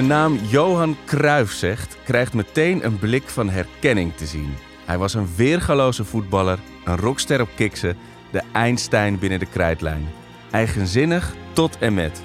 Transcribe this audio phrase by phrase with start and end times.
[0.00, 4.54] de naam Johan Cruijff zegt, krijgt meteen een blik van herkenning te zien.
[4.84, 7.96] Hij was een weergaloze voetballer, een rockster op kiksen,
[8.30, 10.08] de Einstein binnen de krijtlijn.
[10.50, 12.22] Eigenzinnig tot en met.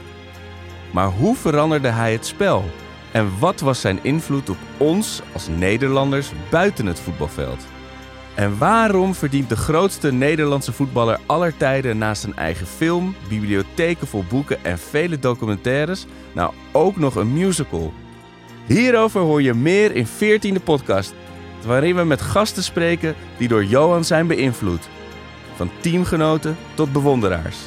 [0.92, 2.64] Maar hoe veranderde hij het spel?
[3.12, 7.66] En wat was zijn invloed op ons als Nederlanders buiten het voetbalveld?
[8.36, 14.24] En waarom verdient de grootste Nederlandse voetballer aller tijden naast een eigen film, bibliotheken vol
[14.30, 17.94] boeken en vele documentaires nou ook nog een musical?
[18.66, 21.14] Hierover hoor je meer in 14e podcast,
[21.66, 24.90] waarin we met gasten spreken die door Johan zijn beïnvloed.
[25.56, 27.58] Van teamgenoten tot bewonderaars.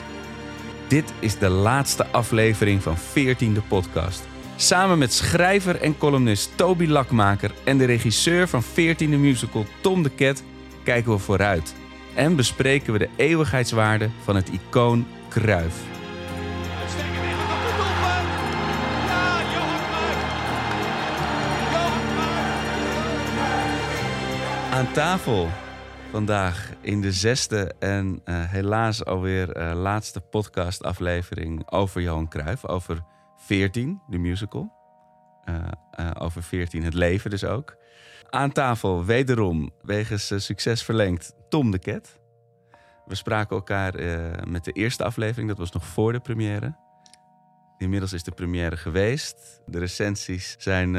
[0.89, 4.27] Dit is de laatste aflevering van 14e podcast.
[4.57, 10.11] Samen met schrijver en columnist Toby Lakmaker en de regisseur van 14e musical Tom de
[10.11, 10.43] Ket
[10.89, 11.75] kijken we vooruit.
[12.15, 15.83] En bespreken we de eeuwigheidswaarde van het icoon Kruif.
[24.73, 25.49] Aan tafel
[26.11, 32.67] vandaag in de zesde en eh, helaas alweer eh, laatste podcastaflevering over Johan Cruijff.
[32.67, 33.05] Over
[33.37, 34.78] 14, de musical.
[35.49, 35.55] Eh,
[35.91, 37.77] eh, over 14, het leven dus ook.
[38.31, 42.19] Aan tafel wederom, wegens eh, succes verlengd, Tom de Ket.
[43.07, 43.95] We spraken elkaar
[44.49, 46.77] met de eerste aflevering, dat was nog voor de première.
[47.79, 49.63] Inmiddels is de première geweest.
[49.67, 50.91] De recensies zijn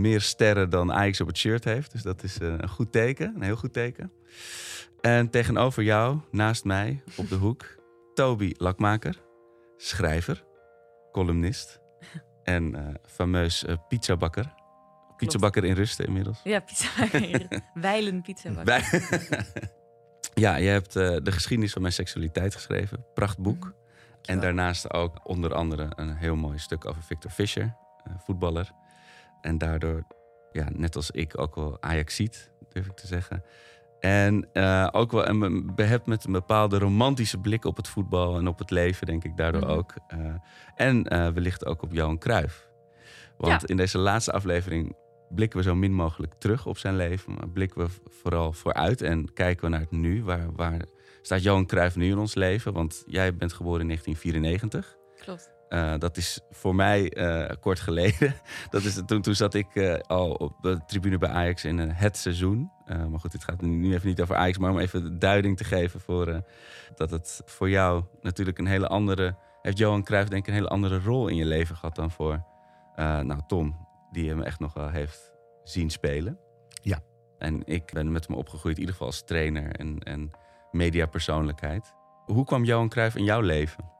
[0.00, 1.92] meer sterren dan Ajax op het shirt heeft.
[1.92, 4.12] Dus dat is een goed teken, een heel goed teken.
[5.00, 7.64] En tegenover jou, naast mij, op de hoek,
[8.14, 9.20] Toby Lakmaker.
[9.76, 10.44] Schrijver,
[11.12, 11.80] columnist
[12.48, 14.54] en eh, fameus eh, pizzabakker.
[15.16, 16.40] Pizzabakker in rusten inmiddels.
[16.44, 16.88] Ja, pizza.
[17.74, 18.50] Wijlen pizza.
[18.62, 18.84] Bij-
[20.44, 23.04] ja, je hebt eh, de geschiedenis van mijn seksualiteit geschreven.
[23.14, 23.72] Prachtboek.
[24.22, 27.74] En daarnaast ook onder andere een heel mooi stuk over Victor Fischer,
[28.18, 28.70] voetballer.
[29.40, 30.06] En daardoor,
[30.52, 33.42] ja, net als ik, ook wel Ajaxiet, durf ik te zeggen.
[34.00, 38.48] En eh, ook wel een behept met een bepaalde romantische blik op het voetbal en
[38.48, 39.70] op het leven, denk ik daardoor Mhm.
[39.70, 39.94] ook.
[40.08, 40.18] Eh,
[40.74, 42.68] en eh, wellicht ook op Johan Cruijff.
[43.36, 43.66] Want Ja.
[43.68, 44.96] in deze laatste aflevering
[45.34, 47.34] blikken we zo min mogelijk terug op zijn leven.
[47.34, 50.24] Maar blikken we vooral vooruit en kijken we naar het nu.
[50.24, 50.80] Waar, waar
[51.22, 52.72] staat Johan Cruijff nu in ons leven?
[52.72, 54.96] Want jij bent geboren in 1994.
[55.20, 55.52] Klopt.
[55.68, 58.34] Eh, dat is voor mij eh, kort geleden.
[58.70, 62.16] Dat is, toen, toen zat ik eh, al op de tribune bij Ajax in het
[62.16, 62.70] seizoen.
[62.86, 64.58] Maar goed, dit gaat nu, even niet over Ajax.
[64.58, 66.42] Maar om even de duiding te geven voor
[66.94, 69.36] dat het voor jou natuurlijk een hele andere...
[69.62, 72.44] Heeft Johan Cruijff denk ik een hele andere rol in je leven gehad dan voor
[72.96, 73.86] nou, Tom.
[74.12, 75.32] Die hem echt nog wel heeft
[75.64, 76.38] zien spelen.
[76.82, 77.00] Ja.
[77.38, 80.30] En ik ben met hem opgegroeid, in ieder geval als trainer en, en
[80.70, 81.94] mediapersoonlijkheid.
[82.24, 83.97] Hoe kwam Johan Cruijff in jouw leven?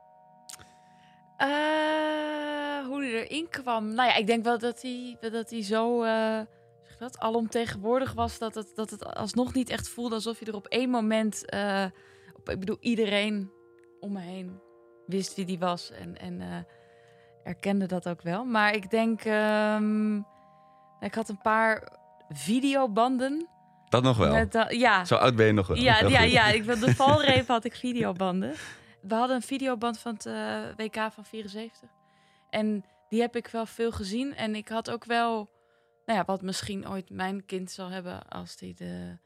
[3.13, 3.95] Erin kwam.
[3.95, 6.03] Nou ja, ik denk wel dat hij, dat hij zo
[6.83, 8.39] zeg je dat, alomtegenwoordig was.
[8.39, 11.45] Dat het, dat het alsnog niet echt voelde alsof je er op één moment.
[11.45, 11.85] eh,
[12.35, 13.51] op, ik bedoel, iedereen
[14.01, 14.61] om me heen
[15.07, 15.91] wist wie die was.
[15.91, 16.57] En, en eh,
[17.45, 18.45] erkende dat ook wel.
[18.45, 19.25] Maar ik denk.
[19.25, 20.17] ehm,
[21.01, 21.93] ik had een paar
[22.29, 23.49] videobanden.
[23.89, 24.33] Dat nog wel.
[24.33, 25.77] Met, ja, Zo oud ben je nog wel.
[25.77, 28.55] Ja, ja, ja, ik wil de valreep had ik videobanden.
[29.01, 30.25] We hadden een videoband van het
[30.77, 31.89] WK van 74.
[32.51, 34.35] En die heb ik wel veel gezien.
[34.35, 35.51] En ik had ook wel,
[36.07, 39.19] nou ja, wat misschien ooit mijn kind zal hebben als hij de,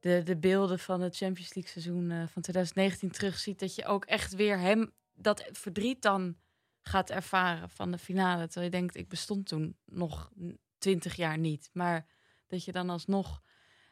[0.00, 3.58] de, de beelden van het Champions League seizoen eh, van 2019 terugziet.
[3.58, 6.36] Dat je ook echt weer hem dat verdriet dan
[6.82, 8.44] gaat ervaren van de finale.
[8.44, 10.30] Terwijl je denkt, ik bestond toen nog
[10.78, 11.70] twintig jaar niet.
[11.72, 12.06] Maar
[12.46, 13.42] dat je dan alsnog...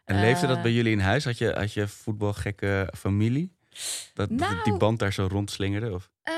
[0.04, 1.24] En leefde dat eh, bij jullie in huis?
[1.24, 3.56] Had je, had je voetbalgekke familie?
[4.14, 5.92] Dat dat Nou- die band daar zo rondslingerde?
[5.92, 6.10] Of?
[6.22, 6.34] Eh,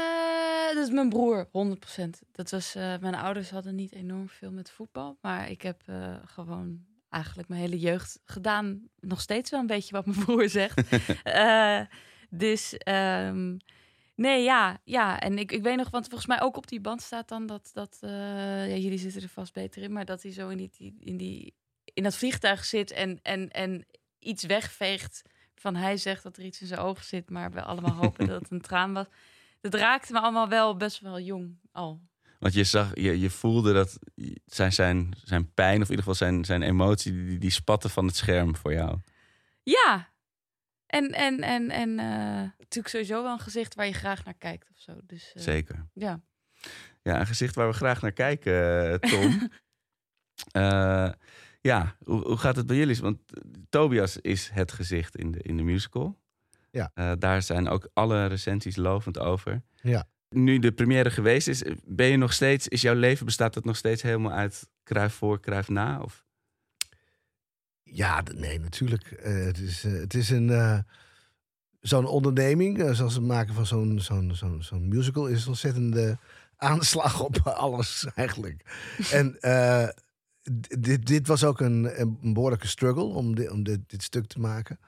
[0.87, 2.23] is mijn broer, 100%.
[2.33, 5.19] Dat was, eh, mijn ouders hadden niet enorm veel met voetbal.
[5.21, 8.89] Maar ik heb eh, gewoon eigenlijk mijn hele jeugd gedaan.
[9.01, 10.83] Nog steeds wel een beetje wat mijn broer zegt.
[11.23, 11.81] Eh,
[12.31, 13.57] dus ehm,
[14.15, 15.21] nee, ja, ja.
[15.21, 17.71] En ik, ik weet nog, want volgens mij ook op die band staat dan dat...
[17.73, 19.93] dat ja, jullie zitten er vast beter in.
[19.93, 21.55] Maar dat hij zo in, die, die- in, die,
[21.85, 23.87] in dat vliegtuig zit en, en, en
[24.19, 25.23] iets wegveegt...
[25.55, 28.41] Van hij zegt dat er iets in zijn ogen zit, maar we allemaal hopen dat
[28.43, 29.07] het een traan was.
[29.71, 32.03] Dat raakte me allemaal wel best wel jong al.
[32.39, 33.99] Want je, zag, je, je voelde dat
[34.45, 38.07] zijn, zijn, zijn pijn, of in ieder geval zijn, zijn emotie, die, die spatte van
[38.07, 38.99] het scherm voor jou.
[39.63, 40.13] Ja.
[40.87, 44.71] En, en, en, en eh, natuurlijk sowieso wel een gezicht waar je graag naar kijkt
[44.71, 45.01] of zo.
[45.07, 45.87] Dus eh, Zeker.
[45.93, 46.21] ja.
[47.03, 49.51] Ja, een gezicht waar we graag naar kijken, eh, Tom.
[51.61, 52.97] Ja, hoe, hoe gaat het bij jullie?
[52.97, 53.21] Want
[53.69, 56.23] Tobias is het gezicht in de, in de musical.
[56.75, 56.91] Ja.
[56.95, 59.63] Eh, daar zijn ook alle recensies lovend over.
[59.83, 60.09] Ja.
[60.29, 63.77] Nu de première geweest is, ben je nog steeds, is jouw leven, bestaat het nog
[63.77, 66.01] steeds helemaal uit kruif voor, kruif na?
[66.01, 66.25] Of?
[67.83, 69.11] Ja, nee, natuurlijk.
[69.11, 70.85] Eh, het, is, eh, het is een.
[71.81, 76.19] zo'n onderneming, zoals het maken van zo'n zo'n zo'n zo'n musical, is een ontzettende
[76.57, 78.65] aanslag op alles eigenlijk.
[79.11, 79.39] en
[80.79, 84.41] dit, dit was ook een, een behoorlijke struggle om, dit, om dit, dit stuk te
[84.41, 84.79] maken.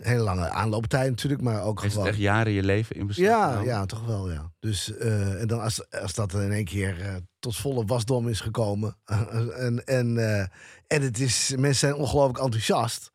[0.00, 2.06] Hele lange aanlooptijd natuurlijk, maar ook gewoon.
[2.06, 4.52] echt jaren je leven in beslag Ja, ja, toch wel, ja.
[4.58, 8.40] Dus, eh, en dan als, als dat in één keer eh, tot volle wasdom is
[8.40, 8.96] gekomen.
[9.56, 10.46] en, en, eh,
[10.86, 13.10] en het is, mensen zijn ongelooflijk enthousiast.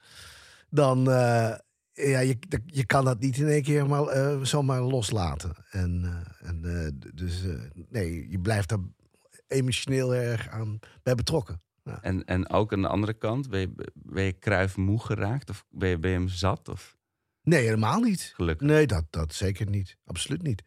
[0.70, 1.04] Dan,
[1.94, 5.56] ja, je, je kan dat niet in één keer maar, zomaar loslaten.
[5.72, 6.62] En, en
[7.14, 7.42] dus,
[7.90, 8.80] nee, je blijft daar
[9.48, 11.62] emotioneel erg aan bij betrokken.
[12.02, 15.50] En, en ook aan de andere kant, ben je, ben je kruif moe geraakt?
[15.50, 16.70] Of ben je, ben je hem zat?
[16.70, 16.98] Of
[17.42, 18.32] Nee, helemaal niet.
[18.36, 18.68] gelukkig?
[18.68, 19.98] Nee, dat, dat zeker niet.
[20.06, 20.64] Absoluut niet.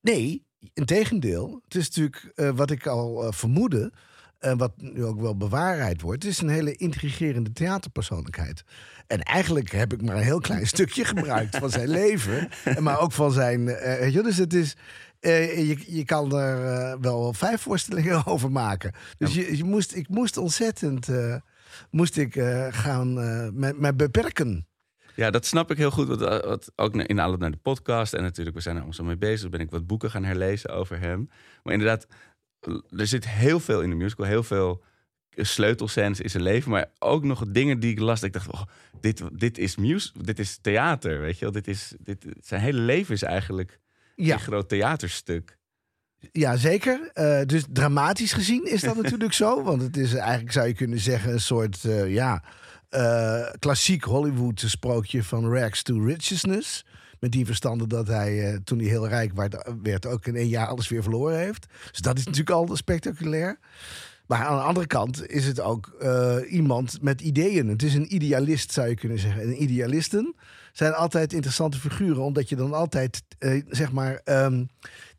[0.00, 1.60] Nee, in tegendeel.
[1.64, 3.92] Het is natuurlijk eh, wat ik al eh, vermoedde.
[4.42, 6.22] En wat nu ook wel bewaarheid wordt.
[6.22, 8.64] Het is een hele intrigerende theaterpersoonlijkheid.
[9.06, 12.48] En eigenlijk heb ik maar een heel klein stukje gebruikt van zijn leven.
[12.64, 13.64] En maar ook van zijn.
[13.64, 14.76] weet je, dus het is.
[15.20, 18.92] eh, je, je kan er eh, wel vijf voorstellingen over maken.
[19.18, 21.08] Dus je, je moest, ik moest ontzettend.
[21.90, 22.40] moest ik
[22.70, 23.12] gaan
[23.58, 24.66] me, me beperken.
[25.14, 26.08] Ja, dat snap ik heel goed.
[26.08, 28.12] Want, eh, wat, ook in aanloop naar de podcast.
[28.12, 29.48] En natuurlijk, we zijn er allemaal zo mee bezig.
[29.50, 31.28] Ben ik wat boeken gaan herlezen over hem.
[31.62, 32.06] Maar inderdaad,
[32.96, 34.26] er zit heel veel in de musical.
[34.26, 34.82] Heel veel
[35.36, 36.70] sleutelscènes in zijn leven.
[36.70, 38.22] Maar ook nog dingen die ik las.
[38.22, 38.62] Ik dacht, oh,
[39.00, 41.20] dit, dit is mus dit is theater.
[41.20, 41.52] Weet je wel?
[41.52, 43.78] Dit is, dit, zijn hele leven is eigenlijk
[44.16, 44.34] Ja.
[44.34, 45.58] een groot theaterstuk.
[46.32, 47.10] Ja, zeker.
[47.12, 49.62] Eh, dus dramatisch gezien is dat natuurlijk zo.
[49.62, 52.42] Want het is eigenlijk, zou je kunnen zeggen, een soort eh, ja,
[52.88, 56.84] eh, klassiek Hollywood sprookje van rags to richness.
[57.22, 59.32] Met die verstande dat hij, eh, toen hij heel rijk
[59.82, 61.66] werd, ook in één jaar alles weer verloren heeft.
[61.90, 63.58] Dus dat is natuurlijk al spectaculair.
[64.26, 67.68] Maar aan de andere kant is het ook eh, iemand met ideeën.
[67.68, 69.42] Het is een idealist, zou je kunnen zeggen.
[69.42, 70.34] En idealisten
[70.72, 74.64] zijn altijd interessante figuren, omdat je dan altijd, eh, zeg maar, ehm,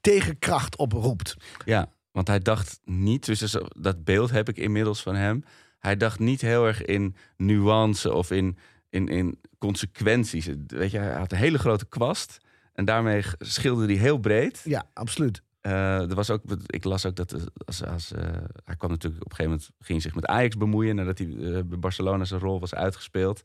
[0.01, 1.35] tegenkracht oproept.
[1.65, 5.43] Ja, want hij dacht niet, dus dat beeld heb ik inmiddels van hem.
[5.79, 8.57] Hij dacht niet heel erg in nuance of in,
[8.93, 10.49] in, in consequenties.
[10.67, 12.37] Weet je, hij had een hele grote kwast.
[12.73, 14.61] En daarmee schilderde hij heel breed.
[14.63, 15.41] Ja, absoluut.
[15.61, 18.23] Eh, er was ook, ik las ook dat eh, als, als, eh,
[18.63, 21.63] hij kwam natuurlijk op een gegeven moment ging zich met Ajax bemoeien nadat hij eh,
[21.65, 23.43] bij Barcelona zijn rol was uitgespeeld.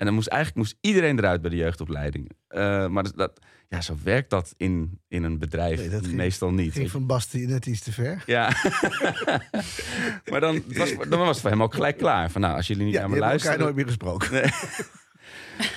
[0.00, 2.30] En dan moest eigenlijk moest iedereen eruit bij de jeugdopleiding.
[2.48, 6.16] Eh, maar dat- dat, ja, zo werkt dat in, in een bedrijf Nee, dat ging-
[6.16, 6.72] meestal niet.
[6.72, 8.22] Ging van Basti net iets te ver.
[8.26, 8.48] Ja.
[10.30, 12.30] maar dan was, dan was het voor hem ook gelijk klaar.
[12.30, 13.58] Van nou, als jullie niet Ja, naar me luisteren.
[13.58, 14.42] nooit meer gesproken.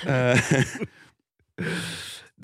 [0.04, 0.40] eh,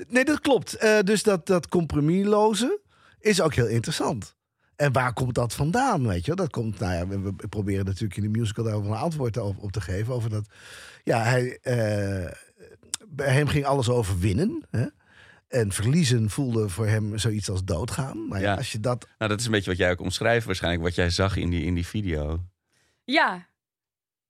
[0.08, 0.74] Nee, dat klopt.
[0.74, 2.80] Eh, dus dat, dat compromisloze
[3.20, 4.36] is ook heel interessant.
[4.80, 6.34] En waar komt dat vandaan, weet je?
[6.34, 6.44] wel?
[6.46, 9.58] Dat komt, nou ja, we, we proberen natuurlijk in de musical daarover een antwoord op,
[9.58, 10.14] op te geven.
[10.14, 10.46] Over dat,
[11.04, 12.32] ja, hij, eh,
[13.08, 14.66] bij hem ging alles over winnen.
[14.70, 14.86] Hè?
[15.48, 18.28] En verliezen voelde voor hem zoiets als doodgaan.
[18.28, 18.56] Maar ja, Ja.
[18.56, 19.08] als je dat...
[19.18, 20.82] nou, dat is een beetje wat jij ook omschrijft waarschijnlijk.
[20.82, 22.44] Wat jij zag in die, in die video.
[23.04, 23.48] Ja.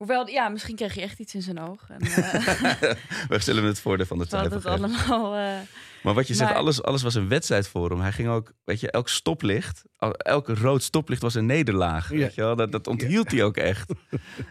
[0.01, 1.89] Hoewel, ja, misschien kreeg je echt iets in zijn oog.
[1.89, 2.93] En, eh,
[3.29, 4.71] We stellen het voordeel van de twijfel.
[4.71, 5.35] allemaal...
[5.35, 5.59] eh,
[6.03, 8.01] Maar wat je zegt, alles, alles was een wedstrijd voor hem.
[8.01, 9.83] Hij ging ook, weet je, elk stoplicht,
[10.17, 12.11] elke rood stoplicht was een nederlaag.
[12.11, 12.17] Ja.
[12.19, 12.57] Weet je wel?
[12.57, 13.93] Dat, dat onthield hij ook echt.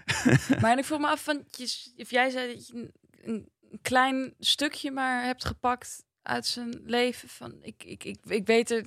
[0.61, 2.91] Maar ik vroeg me af, van, je, of jij zei dat je een,
[3.23, 3.49] een
[3.81, 7.29] klein stukje maar hebt gepakt uit zijn leven.
[7.29, 8.85] Van, ik, ik, ik, ik weet er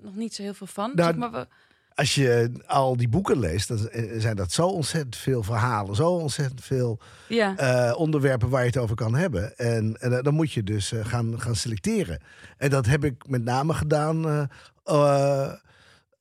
[0.00, 0.90] nog niet zo heel veel van.
[0.94, 1.48] Nou, zeg maar, we-
[1.94, 3.88] Als je al die boeken leest, dan
[4.20, 5.94] zijn dat zo ontzettend veel verhalen.
[5.94, 7.56] Zo ontzettend veel ja.
[7.56, 9.56] eh, onderwerpen waar je het over kan hebben.
[9.56, 12.22] En, en eh, dan moet je dus eh, gaan, gaan selecteren.
[12.56, 14.48] En dat heb ik met name gedaan.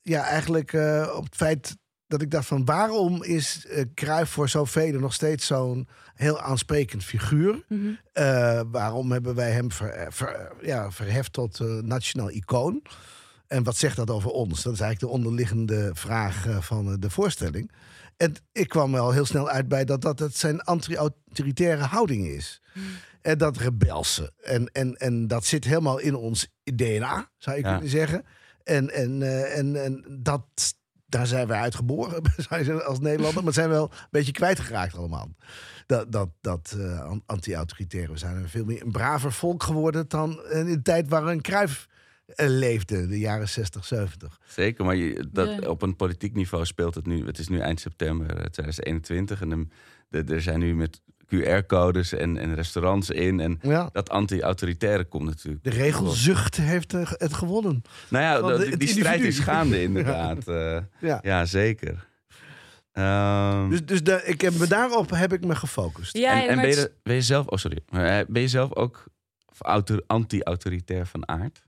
[0.01, 0.73] ja, eigenlijk
[1.15, 5.87] op het feit dat ik dacht van waarom is Cruijff voor zoveel nog steeds zo'n
[6.15, 7.65] heel aansprekend figuur?
[7.67, 7.91] Mhm.
[8.71, 12.81] Waarom hebben wij hem ver, ver- ja, verheft tot nationaal icoon?
[13.51, 14.63] En wat zegt dat over ons?
[14.63, 17.71] Dat is eigenlijk de onderliggende vraag eh, van eh, de voorstelling.
[18.17, 22.61] En ik kwam wel heel snel uit bij dat dat het zijn anti-autoritaire houding is.
[23.21, 24.33] En dat rebelse.
[24.43, 27.71] En, en, en dat zit helemaal in ons DNA, zou je Ja.
[27.71, 28.25] kunnen zeggen.
[28.63, 30.43] En, en, eh, en, en dat,
[31.05, 32.21] daar zijn wij uitgeboren
[32.85, 33.43] als Nederlander.
[33.43, 35.29] Maar zijn wel een beetje kwijtgeraakt allemaal.
[35.85, 38.11] Dat, dat, dat eh, an- anti-autoritaire.
[38.11, 41.41] We zijn een veel meer een braver volk geworden dan in de tijd waar een
[41.41, 41.87] Kruif
[42.35, 44.39] leefde, de jaren 60, 70.
[44.47, 45.69] Zeker, maar je, dat, Ja.
[45.69, 47.25] op een politiek niveau speelt het nu.
[47.25, 49.49] Het is nu eind september eh, 2021 en
[50.09, 51.01] de, de- er zijn nu met
[51.35, 53.39] QR-codes en, en restaurants in.
[53.39, 53.89] En Ja.
[53.91, 55.63] dat anti-autoritaire komt natuurlijk.
[55.63, 57.81] De regelzucht heeft eh, het gewonnen.
[58.09, 60.47] Nou ja, de- die, strijd is gaande inderdaad.
[60.47, 61.19] Eh, Ja.
[61.21, 62.07] ja, zeker.
[62.91, 66.17] Ehm, Dus, dus de, ik heb me daarop heb ik me gefocust.
[66.17, 68.75] Ja, en en ben, je, het- ben je zelf, oh sorry, eh, ben je zelf
[68.75, 69.03] ook
[69.59, 71.63] auto- anti-autoritair van aard?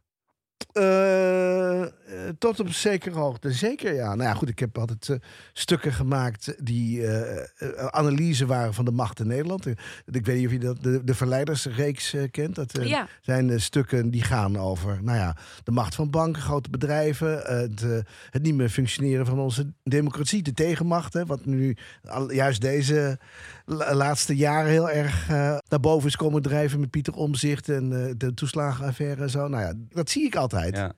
[0.75, 4.07] Uh, eh, tot op een zekere hoogte, zeker ja.
[4.15, 5.15] Nou ja, goed, ik heb altijd eh,
[5.53, 9.65] stukken gemaakt die eh, eh, analyse waren van de macht in Nederland.
[10.05, 12.55] Ik weet niet of je dat, de, de Verleidersreeks kent.
[12.55, 16.69] Dat eh, ja, zijn stukken die gaan over nou ja, de macht van banken, grote
[16.69, 17.81] bedrijven, eh, het,
[18.29, 21.13] het niet meer functioneren van onze democratie, de tegenmacht.
[21.13, 23.19] Hè, wat nu al- juist deze
[23.65, 28.05] la- laatste jaren heel erg eh, naar boven is komen drijven met Pieter Omzicht en
[28.07, 29.47] eh, de toeslagenaffaire en zo.
[29.47, 30.75] Nou ja, dat zie ik altijd.
[30.75, 30.93] Ja.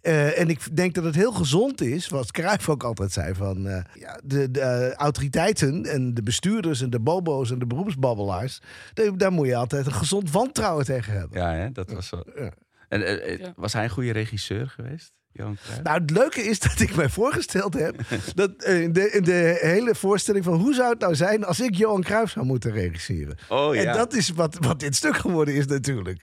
[0.00, 3.68] Eh, en ik denk dat het heel gezond is, wat Cruijff ook altijd zei, van
[3.68, 8.60] eh, ja, de, de eh, autoriteiten en de bestuurders en de bobo's en de beroepsbabbelaars,
[8.94, 11.38] daar, daar moet je altijd een gezond wantrouwen tegen hebben.
[11.40, 12.22] Ja, hè, dat was zo.
[12.36, 12.50] Ja.
[12.88, 13.00] En,
[13.38, 13.52] Ja.
[13.56, 15.12] was hij een goede regisseur geweest?
[15.82, 17.96] Nou, het leuke is dat ik mij voorgesteld heb
[18.34, 22.02] dat eh, de, de hele voorstelling van hoe zou het nou zijn als ik Johan
[22.02, 23.38] Cruijff zou moeten regisseren.
[23.48, 23.82] oh ja.
[23.82, 26.22] En dat is wat, wat dit stuk geworden is natuurlijk.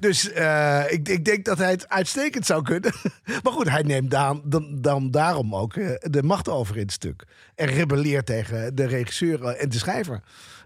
[0.00, 2.92] Dus eh, ik, ik denk dat hij het uitstekend zou kunnen.
[3.42, 6.92] Maar goed, hij neemt dan, dan, dan daarom ook eh, de macht over in het
[6.92, 7.24] stuk.
[7.54, 10.20] En rebelleert tegen de regisseur en de schrijver.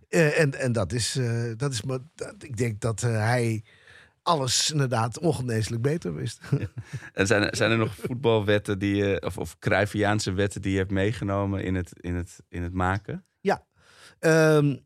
[0.08, 1.18] En, en dat is,
[1.56, 1.82] dat is
[2.14, 3.62] dat, ik denk dat hij
[4.22, 6.40] alles inderdaad ongeneeslijk beter wist.
[7.12, 10.78] En zijn, er- zijn er nog voetbalwetten die je, of, of Cruyffiaanse wetten die je
[10.78, 13.24] hebt meegenomen in het, in het, in het maken?
[14.18, 14.76] Ehm,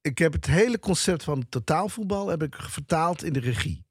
[0.00, 3.84] ik heb het hele concept van totaalvoetbal heb ik vertaald in de regie.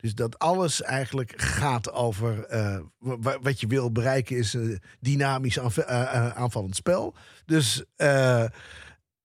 [0.00, 4.82] Dus dat alles eigenlijk gaat over eh, wa- wa- wat je wil bereiken is een
[5.00, 7.14] dynamisch aanv- eh, eh, aanvallend spel.
[7.44, 7.84] Dus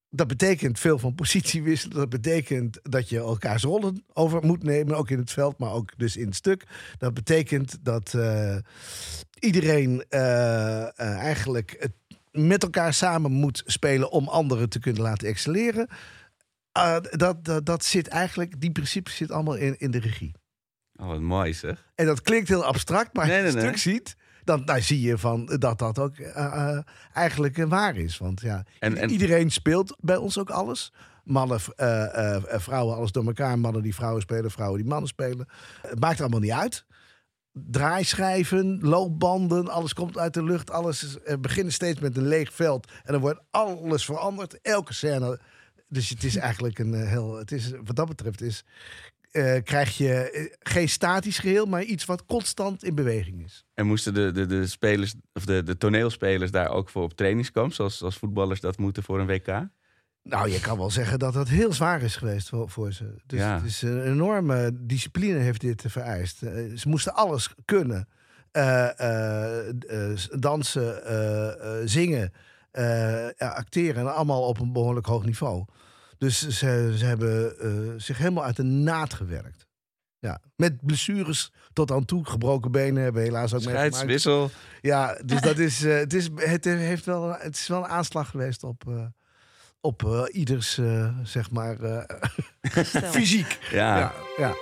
[0.10, 1.98] dat betekent veel van positie wisselen.
[1.98, 5.92] Dat betekent dat je elkaars rollen over moet nemen, ook in het veld, maar ook
[5.98, 6.64] dus in het stuk.
[6.98, 8.58] Dat betekent dat eh,
[9.40, 11.92] iedereen eh, eh, eigenlijk het
[12.32, 15.88] met elkaar samen moet spelen om anderen te kunnen laten excelleren.
[16.72, 20.32] Dat, dat, dat zit eigenlijk, die principes zitten allemaal in, in de regie.
[20.96, 21.92] Oh, wat mooi zeg.
[21.96, 24.16] En dat klinkt heel abstract, maar Nee, als je nee, het stuk ziet,
[24.50, 26.80] dan zie je van, dat dat ook eh, eh,
[27.14, 28.18] eigenlijk eh, waar is.
[28.18, 30.94] Want ja, En- en- iedereen speelt bij ons ook alles.
[31.24, 33.60] Mannen, eh, vrouwen, alles door elkaar.
[33.60, 35.48] Mannen die vrouwen spelen, vrouwen die mannen spelen.
[35.82, 36.86] Het maakt allemaal niet uit.
[37.54, 40.72] Draaischijven, loopbanden, alles komt uit de lucht.
[40.72, 42.92] Alles is, beginnen steeds met een leeg veld.
[43.04, 44.62] En dan wordt alles veranderd.
[44.62, 45.40] Elke scène.
[45.88, 47.38] Dus het is eigenlijk een heel.
[47.38, 48.64] Het is, wat dat betreft is.
[49.32, 53.66] Eh, krijg je eh, geen statisch geheel, maar iets wat constant in beweging is.
[53.74, 57.74] En moesten de, de, de spelers, of de, de toneelspelers daar ook voor op trainingskamp,
[57.74, 59.68] zoals, zoals voetballers dat moeten voor een WK?
[60.24, 63.16] Nou, je kan wel zeggen dat dat heel zwaar is geweest voor, voor ze.
[63.26, 63.56] Dus Ja.
[63.56, 66.44] het is een enorme discipline heeft dit vereist.
[66.44, 68.08] Eh, ze moesten alles kunnen.
[70.40, 71.02] Dansen,
[71.90, 72.32] zingen,
[73.38, 74.02] acteren.
[74.02, 75.66] En allemaal op een behoorlijk hoog niveau.
[76.20, 79.68] Dus ze, ze hebben eh, zich helemaal uit de naad gewerkt.
[80.20, 82.26] Ja, met blessures tot aan toe.
[82.26, 83.94] Gebroken benen hebben helaas ook meegemaakt.
[83.94, 84.52] Scheidswissel.
[84.82, 88.30] Ja, dus dat is, eh, het, is, het, heeft wel, het is wel een aanslag
[88.30, 89.06] geweest op, eh,
[89.82, 92.04] op ieders, eh, zeg maar, eh,
[93.14, 93.58] fysiek.
[93.72, 93.98] Ja.
[93.98, 94.54] Ja, ja.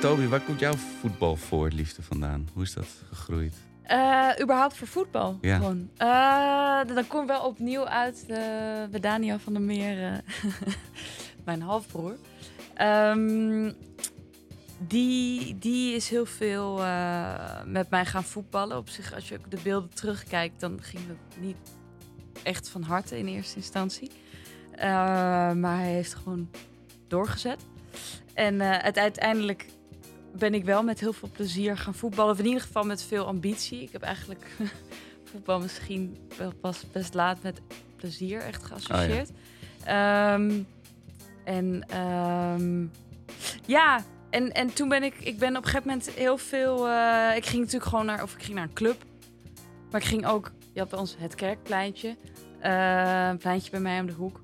[0.00, 2.48] Toby, waar komt jouw voetbalvoorliefde vandaan?
[2.52, 3.54] Hoe is dat gegroeid?
[3.90, 5.38] Eh, überhaupt voor voetbal.
[5.40, 5.56] Ja.
[5.56, 5.90] Gewoon.
[5.96, 8.36] Eh, dan kom ik wel opnieuw uit eh,
[8.90, 10.18] bij Daniel van der Meer, eh,
[11.44, 12.16] mijn halfbroer.
[12.74, 13.72] Ehm,
[14.78, 16.80] die, die is heel veel
[17.66, 18.76] met mij gaan voetballen.
[18.76, 21.76] Op zich, als je ook de beelden terugkijkt, dan ging het niet
[22.42, 24.10] echt van harte in eerste instantie.
[25.56, 26.50] Maar hij heeft gewoon
[27.08, 27.66] doorgezet.
[28.34, 29.66] En het, uiteindelijk
[30.32, 32.32] ben ik wel met heel veel plezier gaan voetballen.
[32.32, 33.82] Of in ieder geval met veel ambitie.
[33.82, 34.46] Ik heb eigenlijk
[35.30, 37.60] voetbal misschien wel pas best laat met
[37.96, 39.30] plezier echt geassocieerd.
[39.84, 40.62] Ehm,
[41.44, 42.86] en ehm,
[43.66, 46.88] ja, en, en toen ben ik, ik ben op een gegeven moment heel veel.
[46.88, 49.04] eh, ik ging natuurlijk gewoon naar, of ik ging naar een club.
[49.90, 52.16] Maar ik ging ook, je had bij ons het kerkpleintje.
[52.60, 54.40] eh, een pleintje bij mij om de hoek.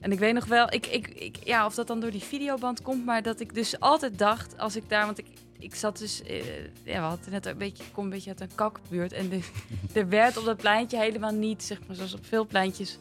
[0.00, 2.82] En ik weet nog wel, ik, ik, ik, ja, of dat dan door die videoband
[2.82, 5.26] komt, maar dat ik dus altijd dacht, als ik daar, want ik,
[5.58, 6.44] ik zat dus, eh,
[6.84, 9.12] ja, we hadden net een beetje, ik kom een beetje uit een kakbuurt.
[9.12, 9.40] En de,
[10.00, 12.98] er werd op dat pleintje helemaal niet, zeg maar, zoals op veel pleintjes,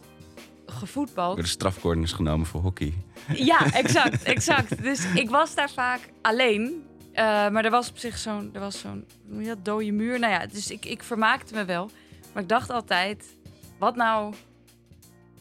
[0.68, 1.34] Er gevoetbald.
[1.36, 2.94] werden strafcorners genomen voor hockey.
[3.34, 4.82] Ja, exact, exact.
[4.84, 6.86] Dus ik was daar vaak alleen.
[7.14, 9.92] Eh, maar er was op zich zo'n, er was zo'n, hoe noem je dat, dode
[9.92, 10.20] muur.
[10.20, 11.90] Nou ja, dus ik, ik vermaakte me wel.
[12.34, 13.26] Maar ik dacht altijd,
[13.80, 14.34] wat nou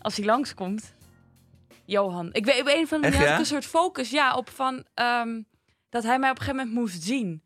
[0.01, 0.95] als hij langskomt?
[1.87, 2.28] Johan.
[2.33, 3.33] Ik weet op een Echt, ja?
[3.33, 5.43] ik een soort focus ja, op van, ehm,
[5.88, 7.43] dat hij mij op een gegeven moment moest zien.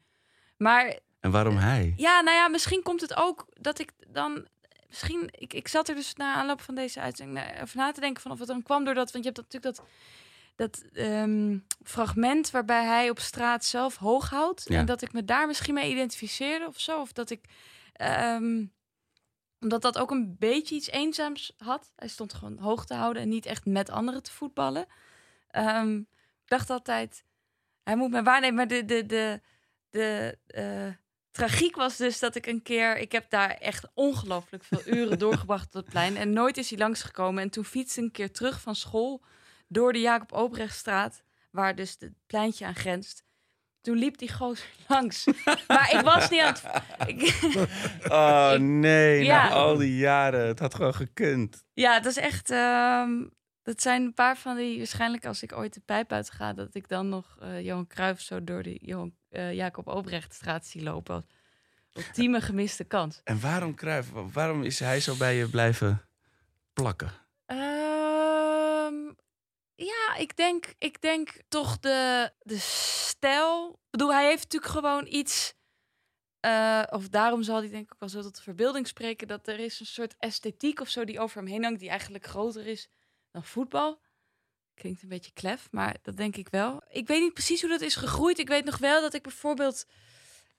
[0.57, 1.93] Maar En waarom hij?
[1.97, 4.47] ja, nou ja, misschien komt het ook dat ik dan.
[4.89, 8.23] Misschien, ik, ik zat er dus na aanloop van deze uitzending over na te denken
[8.23, 9.87] van of het dan kwam doordat, want je hebt natuurlijk dat,
[10.57, 14.65] dat ehm, fragment waarbij hij op straat zelf hoog houdt.
[14.69, 14.79] Ja.
[14.79, 17.01] En dat ik me daar misschien mee identificeerde of zo.
[17.01, 17.45] Of dat ik,
[17.93, 18.65] ehm,
[19.61, 21.93] omdat dat ook een beetje iets eenzaams had.
[21.97, 24.87] Hij stond gewoon hoog te houden en niet echt met anderen te voetballen.
[25.51, 27.25] Ehm, ik dacht altijd,
[27.83, 28.55] hij moet me waarnemen.
[28.57, 29.41] Maar de, de, de,
[29.91, 30.95] de eh,
[31.31, 32.99] tragiek was dus dat ik een keer...
[32.99, 36.17] Ik heb daar echt ongelooflijk veel uren doorgebracht op het plein.
[36.17, 37.43] En nooit is hij langsgekomen.
[37.43, 39.23] En toen fietste ik een keer terug van school
[39.69, 41.23] door de Jacob Obrechtstraat...
[41.51, 43.25] waar dus het pleintje aan grenst.
[43.81, 45.25] Toen liep die gozer langs.
[45.69, 46.83] maar ik was niet aan het...
[47.07, 47.41] Ik,
[48.13, 49.49] Oh nee, Ja.
[49.49, 50.47] na al die jaren.
[50.47, 51.65] Het had gewoon gekund.
[51.73, 52.51] Ja, dat is echt.
[52.51, 53.11] ehm,
[53.63, 54.79] dat zijn een paar van die.
[54.79, 58.21] Waarschijnlijk als ik ooit de pijp uit ga, dat ik dan nog eh, Johan Cruijff
[58.21, 61.27] zo door de Johan, eh, Jacob Obrechtstraat zie lopen.
[61.93, 63.21] Ultieme gemiste kans.
[63.25, 64.09] En waarom Cruijff?
[64.33, 66.03] Waarom is hij zo bij je blijven
[66.73, 67.11] plakken?
[67.47, 67.80] Ehm,
[69.85, 73.71] ja, ik denk, ik denk toch de, de stijl.
[73.73, 75.55] Ik bedoel, hij heeft natuurlijk gewoon iets.
[76.41, 79.29] eh, of daarom zal hij denk ik ook wel zo tot de verbeelding spreken.
[79.29, 81.81] Dat er is een soort esthetiek of zo die over hem heen hangt.
[81.81, 82.89] Die eigenlijk groter is
[83.31, 84.01] dan voetbal.
[84.75, 86.83] Klinkt een beetje klef, maar dat denk ik wel.
[86.89, 88.39] Ik weet niet precies hoe dat is gegroeid.
[88.39, 89.87] Ik weet nog wel dat ik bijvoorbeeld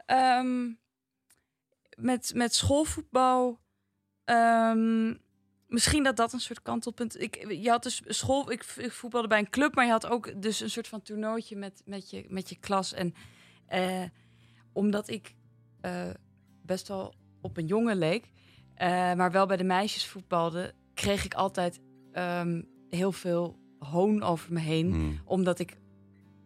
[0.05, 0.71] ehm,
[1.97, 3.59] met, met schoolvoetbal.
[4.25, 5.13] ehm,
[5.71, 7.21] misschien dat dat een soort kantelpunt.
[7.21, 8.51] Ik, je had dus school.
[8.51, 11.55] Ik, ik voetbalde bij een club, maar je had ook dus een soort van toernooitje
[11.55, 12.93] met, met, je, met je klas.
[12.93, 13.13] En
[13.65, 14.03] eh,
[14.73, 15.35] omdat ik
[15.81, 16.09] eh,
[16.61, 18.31] best wel op een jongen leek,
[18.75, 21.79] eh, maar wel bij de meisjes voetbalde, kreeg ik altijd
[22.11, 25.19] ehm, heel veel hoon over me heen Hmm.
[25.25, 25.77] omdat ik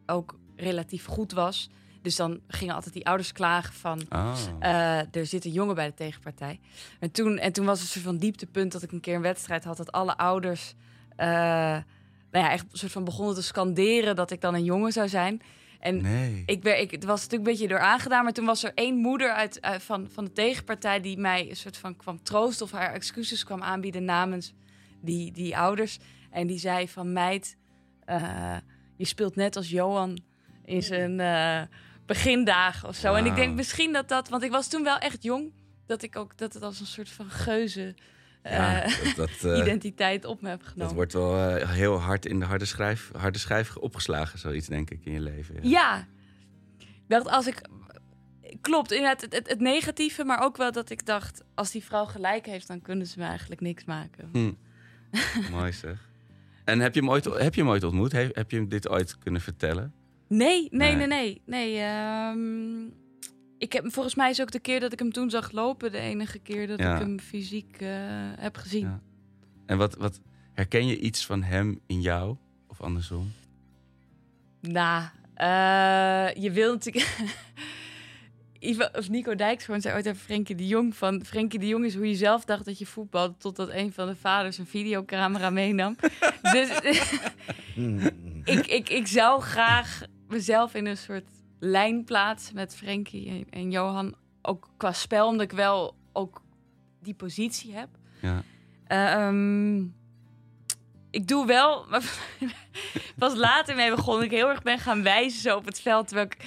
[0.06, 1.70] ook relatief goed was.
[2.06, 4.02] Dus dan gingen altijd die ouders klagen van...
[4.10, 4.34] Oh.
[4.60, 6.60] eh, er zit een jongen bij de tegenpartij.
[7.00, 9.22] En toen, en toen was het een soort van dieptepunt dat ik een keer een
[9.22, 9.78] wedstrijd had...
[9.78, 10.74] dat alle ouders
[11.16, 11.28] eh,
[12.32, 14.16] nou ja, echt een soort van begonnen te scanderen...
[14.16, 15.42] dat ik dan een jongen zou zijn.
[15.80, 16.44] En nee.
[16.46, 18.96] ik, werd, ik, het was natuurlijk een beetje door aangedaan, maar toen was er één
[18.96, 22.72] moeder uit, uit- van, van de tegenpartij die mij een soort van kwam troosten of
[22.72, 24.54] haar excuses kwam aanbieden namens
[25.02, 26.00] die, die ouders.
[26.32, 27.58] En die zei van meid,
[28.06, 28.58] eh,
[28.96, 30.18] je speelt net als Johan
[30.66, 31.62] in zijn eh,
[32.06, 33.14] begindagen of zo.
[33.14, 35.54] En ik denk misschien dat dat, want ik was toen wel echt jong,
[35.86, 37.96] dat ik ook dat het als een soort van geuze
[38.50, 40.86] ja, eh, dat, dat, eh, identiteit op me heb genomen.
[40.86, 44.90] dat wordt wel eh, heel hard in de harde schijf, harde schijf opgeslagen, zoiets denk
[44.90, 45.56] ik in je leven.
[45.56, 45.70] Ja.
[45.70, 46.08] Ja.
[47.08, 47.62] Dat als ik.
[48.62, 52.06] Klopt, inderdaad, het, het, het negatieve, maar ook wel dat ik dacht: als die vrouw
[52.06, 54.30] gelijk heeft, dan kunnen ze me eigenlijk niks maken.
[54.32, 54.52] Hm.
[55.56, 56.10] Mooi zeg.
[56.64, 58.12] En heb je hem ooit, heb je hem ooit ontmoet?
[58.12, 59.94] Heb, heb je hem dit ooit kunnen vertellen?
[60.28, 60.96] Nee, nee, Nee.
[60.96, 61.42] nee, nee.
[61.46, 62.86] nee ehm,
[63.58, 65.98] ik heb, volgens mij is ook de keer dat ik hem toen zag lopen, de
[65.98, 66.94] enige keer dat Ja.
[66.94, 67.90] ik hem fysiek eh,
[68.40, 68.86] heb gezien.
[68.86, 69.02] Ja.
[69.66, 70.20] En wat, wat
[70.54, 72.36] herken je iets van hem in jou?
[72.68, 73.32] Of andersom?
[74.62, 77.18] Nou, eh, je wil natuurlijk.
[78.60, 81.26] Ivo- Of Nico Dijkshoorn zei ooit over Frenkie de Jong van...
[81.26, 83.38] Frenkie de Jong is hoe je zelf dacht dat je voetbalde...
[83.38, 85.96] totdat een van de vaders een videocamera meenam.
[86.54, 86.70] dus
[88.44, 91.28] ik, ik, ik zou graag mezelf in een soort
[91.60, 94.16] lijn plaatsen met Frenkie en, Johan.
[94.42, 96.42] Ook qua spel, omdat ik wel ook
[97.02, 97.90] die positie heb.
[98.22, 98.44] Ja.
[98.88, 99.78] Ehm,
[101.10, 102.04] ik doe wel, maar
[103.18, 104.26] pas later mee begonnen.
[104.26, 106.08] Ik heel erg ben gaan wijzen zo op het veld.
[106.08, 106.38] Terwijl ik,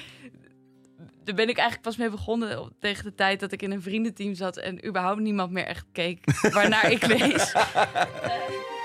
[1.24, 4.34] daar ben ik eigenlijk pas mee begonnen tegen de tijd dat ik in een vriendenteam
[4.34, 7.52] zat en überhaupt niemand meer echt keek waarnaar ik wees.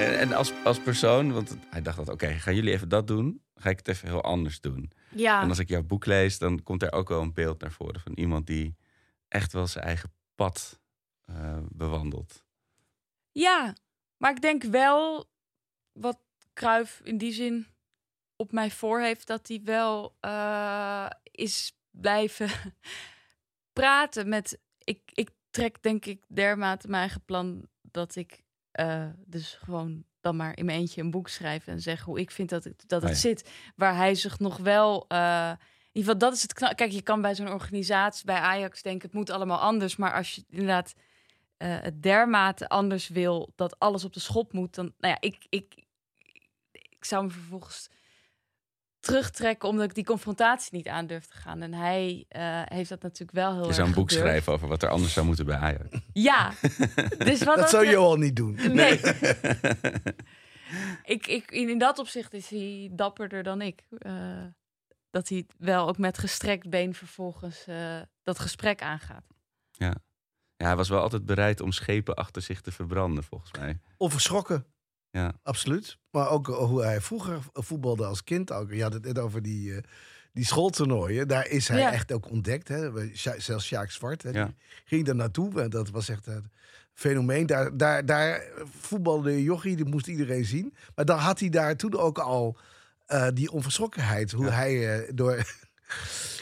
[0.00, 3.42] En, en als, als persoon, want hij dacht dat, oké, gaan jullie even dat doen?
[3.54, 4.92] Ga ik het even heel anders doen.
[5.10, 7.72] Ja, En als ik jouw boek lees, dan komt er ook wel een beeld naar
[7.72, 8.76] voren van iemand die
[9.28, 10.80] echt wel zijn eigen pad
[11.24, 12.44] eh, bewandelt.
[13.32, 13.74] ja,
[14.16, 15.30] maar ik denk wel
[15.92, 16.18] wat
[16.52, 17.66] Kruif in die zin
[18.36, 22.50] op mij voor heeft, dat hij wel eh, is blijven
[23.72, 24.58] praten met.
[24.84, 30.36] Ik, ik trek denk ik dermate mijn eigen plan dat ik eh, dus gewoon dan
[30.36, 33.02] maar in mijn eentje een boek schrijf en zeg hoe ik vind dat het, dat
[33.02, 33.50] het Ah, zit.
[33.76, 35.52] Waar hij zich nog wel eh,
[35.92, 36.76] in ieder geval, dat is het knap.
[36.76, 39.96] Kijk, je kan bij zo'n organisatie, bij Ajax denken, het moet allemaal anders.
[39.96, 40.94] Maar als je inderdaad
[41.56, 45.46] eh, het dermate anders wil, dat alles op de schop moet, dan, nou ja, ik,
[45.48, 45.84] ik,
[46.72, 47.88] ik zou me vervolgens
[49.00, 51.62] terugtrekken omdat ik die confrontatie niet aan durf te gaan.
[51.62, 54.28] En hij eh, heeft dat natuurlijk wel heel Je erg zou een boek gedurfd.
[54.28, 55.96] schrijven over wat er anders zou moeten bij Ajax.
[56.12, 56.52] Ja,
[57.18, 58.58] dus wat Dat zou betreft- Johan niet doen.
[58.74, 59.00] Nee.
[61.04, 63.82] ik, ik, in in dat opzicht is hij dapperder dan ik.
[63.98, 64.44] Eh,
[65.10, 69.24] dat hij wel ook met gestrekt been vervolgens eh, dat gesprek aangaat.
[69.70, 69.94] Ja,
[70.56, 73.80] hij was wel altijd bereid om schepen achter zich te verbranden, volgens mij.
[73.96, 74.66] Onverschrokken.
[75.10, 75.32] Ja.
[75.42, 75.98] Absoluut.
[76.10, 78.52] Maar ook hoe hij vroeger voetbalde als kind.
[78.52, 78.72] Ook.
[78.72, 79.82] Je had het net over die, eh,
[80.32, 81.28] die schooltoernooien.
[81.28, 81.92] Daar is hij Ja.
[81.92, 82.68] echt ook ontdekt.
[82.68, 82.90] Hè.
[83.38, 84.22] Zelfs Sjaak Zwart.
[84.22, 84.30] Hè.
[84.30, 84.50] Ja.
[84.84, 85.60] Ging daar naartoe.
[85.62, 86.50] En dat was echt een
[86.94, 87.46] fenomeen.
[87.46, 88.42] Daar, daar, daar
[88.80, 89.76] voetbalde Jochie.
[89.76, 90.74] Die moest iedereen zien.
[90.94, 92.56] Maar dan had hij daar toen ook al
[93.06, 94.30] eh, die onverschrokkenheid.
[94.32, 94.50] Hoe Ja.
[94.52, 95.34] hij eh, door...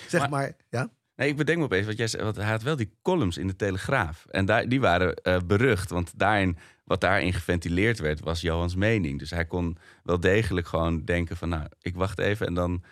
[0.08, 0.90] zeg Maar- maar, ja.
[1.16, 3.46] Nee, ik bedenk me opeens, wat jij zei, want hij had wel die columns in
[3.46, 4.26] de Telegraaf.
[4.30, 6.56] En daar, die waren eh, berucht, want daarin,
[6.88, 9.18] wat daarin geventileerd werd, was Johans mening.
[9.18, 12.82] Dus hij kon wel degelijk gewoon denken van, nou, ik wacht even en dan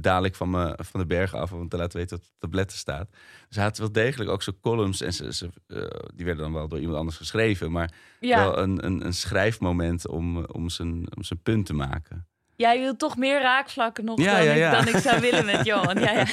[0.00, 2.78] daal ik van, me, van de berg af om te laten weten op de tabletten
[2.78, 3.08] staat.
[3.46, 5.76] Dus hij had wel degelijk ook zijn columns en ze, ze, eh,
[6.14, 10.08] die werden dan wel door iemand anders geschreven, maar Ja, wel een, een, een schrijfmoment
[10.08, 12.26] om, om, zijn, om zijn punt te maken.
[12.56, 15.66] jij wil toch meer raakvlakken nog Ja, dan, ja, ik, dan ik zou willen met
[15.66, 15.98] Johan.
[15.98, 16.26] Ja, ja.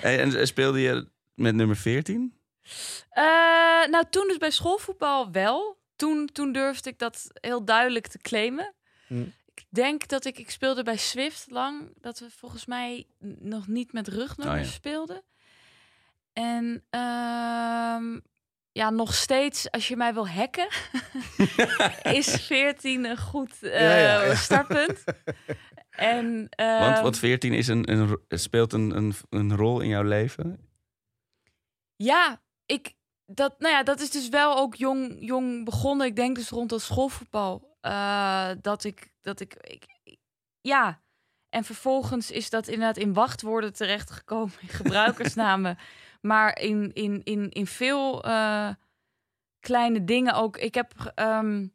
[0.20, 2.34] En speelde je met nummer 14?
[3.10, 3.24] Eh,
[3.90, 5.80] nou, toen dus bij schoolvoetbal wel.
[5.96, 8.74] Toen, toen durfde ik dat heel duidelijk te claimen.
[9.06, 9.24] Hm.
[9.54, 13.06] Ik denk dat ik, ik speelde bij Swift lang, dat we volgens mij
[13.38, 14.72] nog niet met rugnummers Oh ja.
[14.72, 15.22] speelden.
[16.32, 18.18] En ehm,
[18.72, 20.68] ja, nog steeds, als je mij wil hacken,
[22.18, 24.34] is 14 een goed eh, Ja, ja, ja.
[24.34, 25.04] startpunt.
[25.92, 30.02] En, Want, ehm, want 14 is een, een, speelt een, een, een rol in jouw
[30.02, 30.68] leven.
[31.96, 32.42] Ja,
[32.72, 32.92] ik,
[33.26, 36.06] dat, nou ja, dat is dus wel ook jong, jong begonnen.
[36.06, 37.76] Ik denk dus rond dat schoolvoetbal.
[37.80, 39.56] eh, dat ik, dat ik,
[40.60, 41.00] ja.
[41.48, 45.78] En vervolgens is dat inderdaad in wachtwoorden terechtgekomen, in gebruikersnamen.
[46.20, 48.70] maar in, in, in, in veel eh,
[49.60, 50.56] kleine dingen ook.
[50.56, 51.66] Ik heb ehm,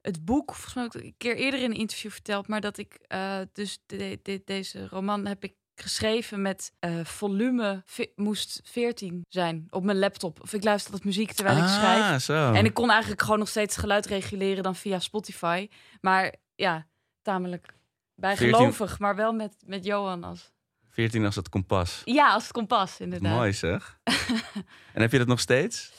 [0.00, 2.94] het boek, volgens mij heb een keer eerder in een interview verteld, maar dat ik
[2.94, 9.66] eh, dus de, de- deze roman heb ik geschreven met eh, volume moest 14 zijn
[9.70, 10.40] op mijn laptop.
[10.42, 12.02] Of ik luister altijd muziek terwijl ik schrijf.
[12.02, 12.52] Ah, zo.
[12.52, 15.68] En ik kon eigenlijk gewoon nog steeds geluid reguleren dan via Spotify.
[16.00, 16.86] Maar ja,
[17.22, 17.74] tamelijk
[18.14, 20.52] bijgelovig, maar wel met, met Johan als...
[20.90, 22.02] 14 als het kompas.
[22.04, 23.36] Ja, als het kompas, inderdaad.
[23.36, 23.98] Mooi zeg.
[24.94, 25.92] en heb je dat nog steeds?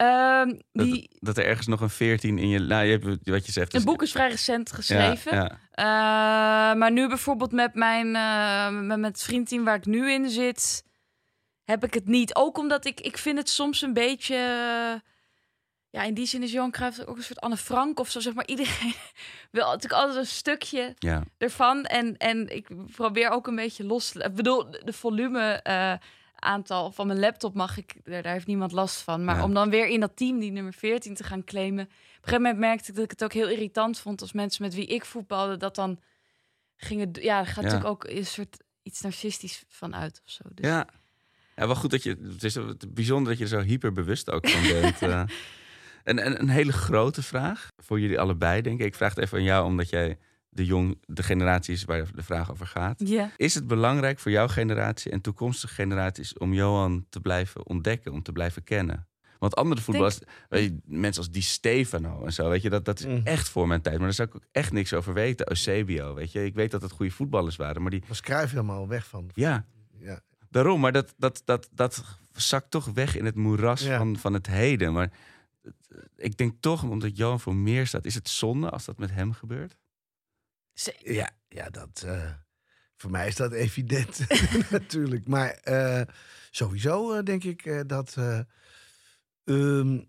[0.00, 2.58] Ehm, Dat, die, dat er ergens nog een 14 in je...
[2.58, 3.72] Nou, je hebt wat je zegt.
[3.72, 5.34] het dus- boek is vrij recent geschreven.
[5.36, 6.70] Ja, ja.
[6.72, 10.30] Eh, maar nu bijvoorbeeld met mijn eh, met, met het vriendteam waar ik nu in
[10.30, 10.84] zit,
[11.64, 12.34] heb ik het niet.
[12.34, 14.36] Ook omdat ik, ik vind het soms een beetje.
[15.90, 18.20] ja, in die zin is Johan Cruijff ook een soort Anne Frank of zo.
[18.20, 18.94] Zeg maar iedereen
[19.50, 21.22] wil natuurlijk altijd een stukje ja.
[21.38, 21.84] ervan.
[21.84, 24.10] En, en ik probeer ook een beetje los.
[24.10, 25.92] te- Ik bedoel, de volume eh,
[26.40, 27.94] aantal van mijn laptop mag ik.
[28.04, 29.24] Daar, heeft niemand last van.
[29.24, 29.44] Maar Ja.
[29.44, 31.84] om dan weer in dat team die nummer 14 te gaan claimen.
[31.84, 34.62] Op een gegeven moment merkte ik dat ik het ook heel irritant vond als mensen
[34.62, 36.00] met wie ik voetbalde dat dan
[36.76, 37.08] gingen.
[37.12, 37.62] Ja, er gaat Ja.
[37.62, 40.42] natuurlijk ook een soort iets narcistisch van uit of zo.
[40.54, 40.86] Dus Ja.
[41.56, 42.16] ja, wel goed dat je...
[42.32, 45.02] Het is bijzonder dat je er zo hyperbewust ook van bent.
[45.02, 45.22] eh.
[46.04, 48.86] En, en een hele grote vraag voor jullie allebei, denk ik.
[48.86, 50.18] Ik vraag het even aan jou, omdat jij
[50.50, 53.00] de, jong, de generatie is waar de vraag over gaat.
[53.36, 58.22] Is het belangrijk voor jouw generatie en toekomstige generaties om Johan te blijven ontdekken, om
[58.22, 59.08] te blijven kennen?
[59.38, 62.98] Want andere voetballers, weet je, mensen als die Stefano en zo, weet je, dat, dat
[62.98, 63.20] is Mhm.
[63.26, 63.94] echt voor mijn tijd.
[63.96, 65.48] Maar daar zou ik ook echt niks over weten.
[65.48, 66.44] Eusebio, weet je.
[66.44, 68.02] Ik weet dat het goede voetballers waren, maar die...
[68.08, 69.30] was Cruijff helemaal weg van.
[69.34, 69.66] Ja,
[69.98, 70.20] Ja.
[70.50, 70.80] daarom.
[70.80, 73.98] Maar dat, dat, dat, dat zakt toch weg in het moeras Ja.
[73.98, 74.92] van, van het heden.
[74.92, 75.10] Maar
[76.16, 79.32] ik denk toch, omdat Johan voor meer staat, is het zonde als dat met hem
[79.32, 79.76] gebeurt?
[80.98, 82.30] Ja, ja dat, eh,
[82.96, 84.20] voor mij is dat evident
[84.70, 85.28] natuurlijk.
[85.28, 86.02] Maar eh,
[86.50, 88.40] sowieso eh, denk ik eh, dat eh,
[89.44, 90.00] ehm,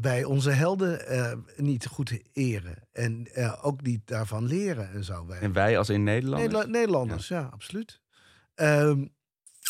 [0.00, 2.88] wij onze helden eh, niet goed eren.
[2.92, 5.26] En eh, ook niet daarvan leren en zo.
[5.26, 6.42] Wij, En wij als in Nederland?
[6.42, 8.00] Nederla- Nederlanders, ja, absoluut.
[8.54, 9.06] Ehm,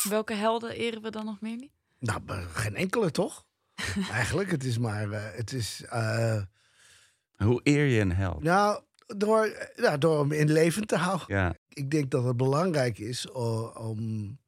[0.08, 1.72] Welke helden eren we dan nog meer niet?
[1.98, 2.20] nou,
[2.52, 3.46] geen enkele toch?
[4.10, 5.10] Eigenlijk, het is maar...
[5.10, 6.42] eh, het is, eh,
[7.36, 8.42] Hoe eer je een held?
[8.42, 8.82] nou,
[9.16, 9.68] door,
[9.98, 11.36] door hem in leven te houden.
[11.36, 14.38] Ja, ik denk dat het belangrijk is om,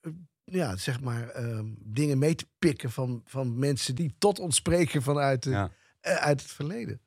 [0.00, 0.12] eh,
[0.44, 5.02] ja, zeg maar, ehm, dingen mee te pikken van, van mensen die tot ons spreken
[5.02, 5.70] vanuit, de, ja.
[6.00, 7.00] eh, uit het verleden.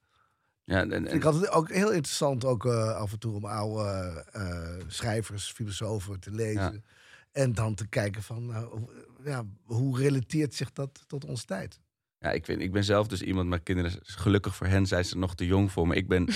[0.63, 3.45] Ja, en, en- Ik had het ook heel interessant ook eh, af en toe om
[3.45, 4.25] oude
[4.87, 6.85] schrijvers, filosofen te lezen.
[7.31, 8.87] En dan te kijken van, nou,
[9.23, 11.79] ja, hoe relateert zich dat tot onze tijd?
[12.23, 15.17] Ja, ik, vind, ik ben zelf dus iemand, mijn kinderen, gelukkig voor hen zijn ze
[15.17, 15.95] nog te jong voor me.
[15.95, 16.29] Ik, ben,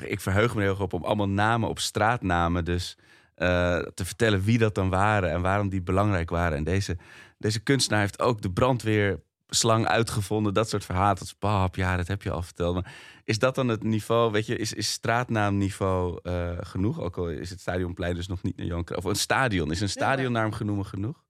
[0.00, 2.96] ik verheug me heel erg op om allemaal namen op straatnamen dus
[3.34, 6.58] eh, te vertellen wie dat dan waren en waarom die belangrijk waren.
[6.58, 6.96] En deze,
[7.38, 11.14] deze kunstenaar heeft ook de brandweerslang uitgevonden, dat soort verhalen.
[11.14, 12.74] Dat is, pap, ja, dat heb je al verteld.
[12.74, 12.92] Maar
[13.24, 17.00] is dat dan het niveau, weet je, is, is straatnaamniveau eh, genoeg?
[17.00, 19.06] Ook al is het stadionplein dus nog niet naar Johan Cruijff.
[19.06, 21.22] Of een stadion, is een stadion naar hem genoemen genoeg?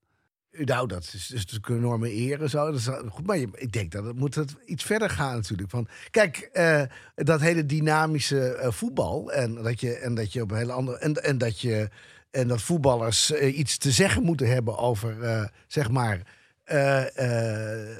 [0.57, 2.65] Nou, dat is, is natuurlijk een enorme eer en zo.
[2.65, 5.35] Dat is, wel goed, maar je- ik denk dat het moet het iets verder gaan
[5.35, 5.69] natuurlijk.
[5.69, 6.81] Van, kijk, eh,
[7.15, 10.97] dat hele dynamische eh, voetbal en dat je, en dat je op een hele andere...
[10.97, 11.89] En, en dat je...
[12.31, 16.21] En dat voetballers eh, iets te zeggen moeten hebben over, eh, zeg maar,
[16.63, 17.97] eh, eh, eh,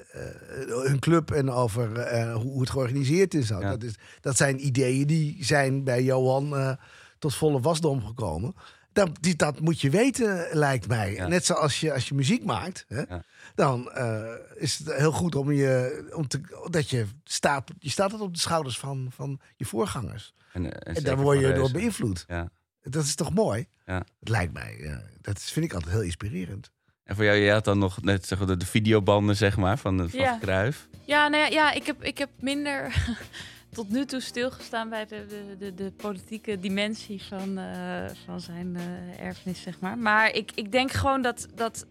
[0.83, 3.47] hun club en over eh, hoe het georganiseerd is.
[3.47, 3.59] Ja.
[3.59, 3.93] Dat, is.
[4.21, 6.71] dat zijn ideeën die zijn bij Johan eh,
[7.19, 8.55] tot volle wasdom gekomen.
[8.93, 11.13] Dat, die, dat moet je weten, lijkt mij.
[11.13, 11.27] Ja.
[11.27, 13.23] Net zoals je, als je muziek maakt, hè, Ja.
[13.55, 14.23] dan eh,
[14.55, 18.33] is het heel goed om je, om te, dat je staat, je staat het op
[18.33, 20.33] de schouders van, van je voorgangers.
[20.53, 22.25] En, eh, en daar word je door beïnvloed.
[22.27, 22.49] Ja.
[22.83, 23.67] Dat is toch mooi?
[23.85, 24.05] Ja.
[24.19, 24.77] Het lijkt mij.
[24.79, 25.01] ja.
[25.21, 26.71] Dat is- vind ik altijd heel inspirerend.
[27.03, 29.77] En voor jou, jij had dan nog net zeg, maar, de, de videobanden, zeg maar,
[29.77, 30.37] van, de- van Ja.
[30.41, 30.87] Cruijff.
[31.05, 32.81] Ja, nou ja, ja ik, heb, ik heb minder
[33.73, 38.75] tot nu toe stilgestaan bij de, de, de, de politieke dimensie van, eh, van zijn
[38.75, 39.97] eh, erfenis, zeg maar.
[39.97, 41.85] Maar ik, ik denk gewoon dat, dat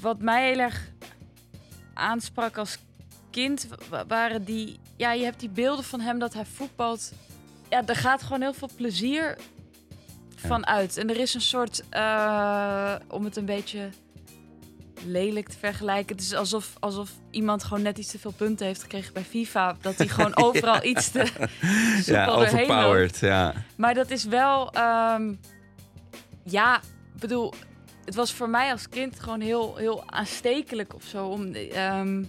[0.00, 0.90] wat mij heel erg
[1.94, 2.78] aansprak als
[3.30, 4.78] kind, wa- waren die...
[4.96, 7.12] Ja, je hebt die beelden van hem dat hij voetbalt.
[7.68, 9.38] Ja, er gaat gewoon heel veel plezier
[10.36, 10.96] van uit.
[10.96, 13.88] En er is een soort, eh, om het een beetje
[15.06, 16.16] lelijk te vergelijken.
[16.16, 19.76] Het is alsof, alsof iemand gewoon net iets te veel punten heeft gekregen bij FIFA.
[19.80, 21.26] Dat hij gewoon overal iets te
[22.06, 23.18] Ja, overpowered.
[23.18, 23.54] Ja.
[23.76, 25.34] Maar dat is wel, ehm,
[26.44, 26.76] ja,
[27.14, 27.52] ik bedoel,
[28.04, 31.26] het was voor mij als kind gewoon heel, heel aanstekelijk of zo.
[31.26, 32.24] Om, ehm,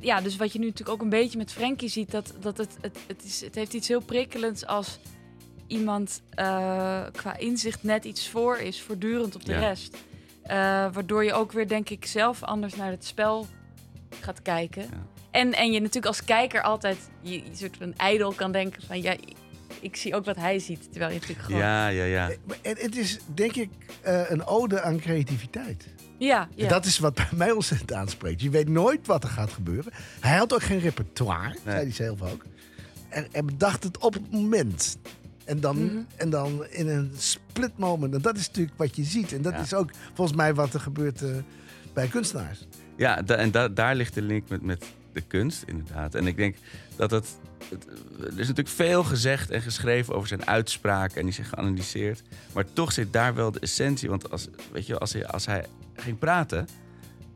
[0.00, 2.76] ja, dus wat je nu natuurlijk ook een beetje met Frenkie ziet, dat, dat het,
[2.80, 4.98] het, het, is, het heeft iets heel prikkelends als
[5.66, 9.58] iemand eh, qua inzicht net iets voor is, voortdurend op de Ja.
[9.58, 9.96] rest.
[10.44, 10.56] Eh,
[10.92, 13.46] waardoor je ook weer, denk ik, zelf anders naar het spel
[14.20, 14.82] gaat kijken.
[14.82, 14.88] Ja.
[15.30, 19.02] En, en je natuurlijk als kijker altijd je, je soort van ijdel kan denken van
[19.02, 19.16] ja,
[19.80, 20.90] ik zie ook wat hij ziet.
[20.90, 21.60] Terwijl je natuurlijk gewoon.
[21.60, 22.28] Ja, ja, ja, ja.
[22.28, 23.70] Eh, En het is, denk ik,
[24.02, 25.86] eh, een ode aan creativiteit.
[26.18, 28.40] ja, En dat is wat bij mij ontzettend aanspreekt.
[28.40, 29.92] Je weet nooit wat er gaat gebeuren.
[30.20, 32.44] Hij had ook geen repertoire, zei hij zelf ook.
[33.08, 34.98] En hij bedacht het op het moment.
[35.44, 35.96] En dan, Mhm.
[36.16, 38.14] en dan in een split moment.
[38.14, 39.32] En dat is natuurlijk wat je ziet.
[39.32, 39.58] En dat Ja.
[39.60, 41.30] is ook volgens mij wat er gebeurt eh,
[41.92, 42.66] bij kunstenaars.
[42.96, 46.14] Ja, da- en da- daar ligt de link met, met de kunst, inderdaad.
[46.14, 46.56] En ik denk
[46.96, 47.36] dat het,
[47.70, 47.86] het-
[48.20, 52.22] Er is natuurlijk veel gezegd en geschreven over zijn uitspraken en die zijn geanalyseerd.
[52.52, 54.08] Maar toch zit daar wel de essentie.
[54.08, 56.68] Want als, weet je, als, hij, als hij ging praten,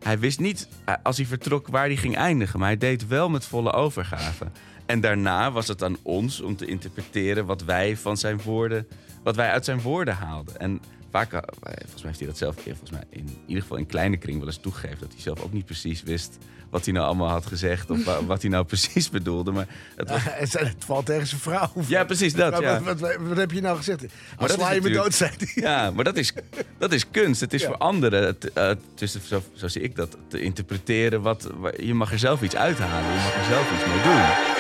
[0.03, 2.59] hij wist niet eh, als hij vertrok waar hij ging eindigen.
[2.59, 4.47] Maar hij deed wel met volle overgave.
[4.89, 8.87] En daarna was het aan ons om te interpreteren wat wij van zijn woorden,
[9.23, 10.61] wat wij uit zijn woorden haalden.
[10.61, 13.77] En vaak, eh, volgens mij heeft hij dat zelf, eh, volgens mij in ieder geval
[13.79, 14.99] in kleine kring wel eens toegegeven.
[15.01, 16.39] Dat hij zelf ook niet precies wist
[16.71, 19.51] wat hij nou allemaal had gezegd of wa- wat hij nou precies bedoelde.
[19.53, 21.71] Maar het was, het, het valt tegen zijn vrouw.
[21.87, 22.53] ja, precies dat.
[22.53, 22.81] Wat, Ja.
[22.83, 24.05] wat, wat, wat heb je nou gezegd?
[24.37, 25.63] Als sla je me dood, zei hij.
[25.63, 26.33] Ja, maar dat is,
[26.79, 27.41] dat is kunst.
[27.41, 27.67] Het is Ja.
[27.67, 31.23] voor anderen, het, eh, dus zo, zo zie ik dat, te interpreteren.
[31.23, 33.09] Wat, wa- je mag er zelf iets uithalen.
[33.13, 34.58] Je mag er zelf iets mee doen.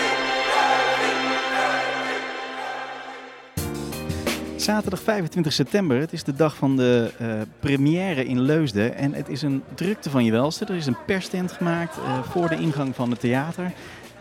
[4.68, 7.28] Zaterdag 25 september, het is de dag van de eh,
[7.60, 8.94] première in Leusden.
[8.94, 10.64] En het is een drukte van je welste.
[10.64, 13.72] Er is een perstent gemaakt eh, voor de ingang van het theater.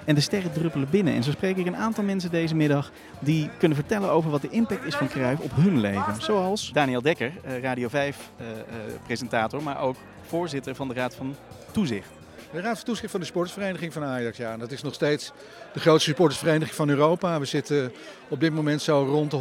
[0.06, 1.14] En de sterren druppelen binnen.
[1.14, 4.50] En zo spreek ik een aantal mensen deze middag die kunnen vertellen over wat de
[4.50, 6.22] impact is van Cruijff op hun leven.
[6.22, 9.96] Zoals Daniel Dekker, eh, Radio 5-presentator, maar ook
[10.28, 11.36] voorzitter van de Raad van
[11.72, 12.17] Toezicht.
[12.52, 14.38] De Raad van Toezicht van de Sportersvereniging van Ajax.
[14.38, 15.32] Ja, dat is nog steeds
[15.74, 17.40] de grootste supportersvereniging van Europa.
[17.40, 17.92] We zitten
[18.30, 19.38] op dit moment zo rond de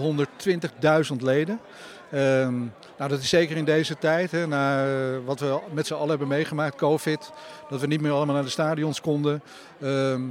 [1.10, 1.60] 120.000 leden.
[2.10, 2.58] Ehm,
[2.98, 6.08] nou, dat is zeker in deze tijd, hè, na eh, wat we met z'n allen
[6.08, 7.32] hebben meegemaakt, COVID.
[7.68, 9.42] Dat we niet meer allemaal naar de stadions konden.
[9.80, 10.22] Ehm,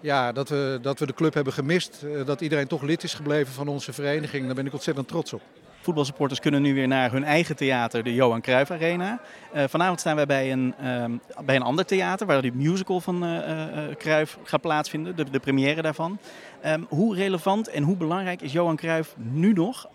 [0.00, 2.02] ja, dat we, dat we de club hebben gemist.
[2.02, 4.46] eh, dat iedereen toch lid is gebleven van onze vereniging.
[4.46, 5.42] Daar ben ik ontzettend trots op.
[5.82, 9.20] Voetbalsupporters kunnen nu weer naar hun eigen theater, de Johan Cruijff Arena.
[9.52, 11.12] Eh, vanavond staan wij bij een, ehm,
[11.44, 13.64] bij een ander theater waar die musical van eh,
[13.98, 16.18] Cruijff gaat plaatsvinden, de, de première daarvan.
[16.60, 19.88] Ehm, hoe relevant en hoe belangrijk is Johan Cruijff nu nog,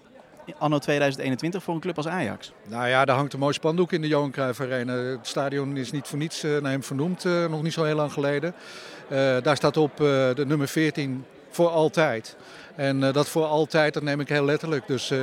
[0.58, 2.52] anno 2021, voor een club als Ajax?
[2.68, 4.94] Nou ja, daar hangt een mooi spandoek in de Johan Cruijff Arena.
[4.94, 8.54] Het stadion is niet voor niets naar hem vernoemd, nog niet zo heel lang geleden.
[9.44, 12.36] Daar staat op de nummer 14 voor altijd.
[12.76, 14.88] En dat voor altijd, dat neem ik heel letterlijk.
[14.88, 15.20] Dus uh,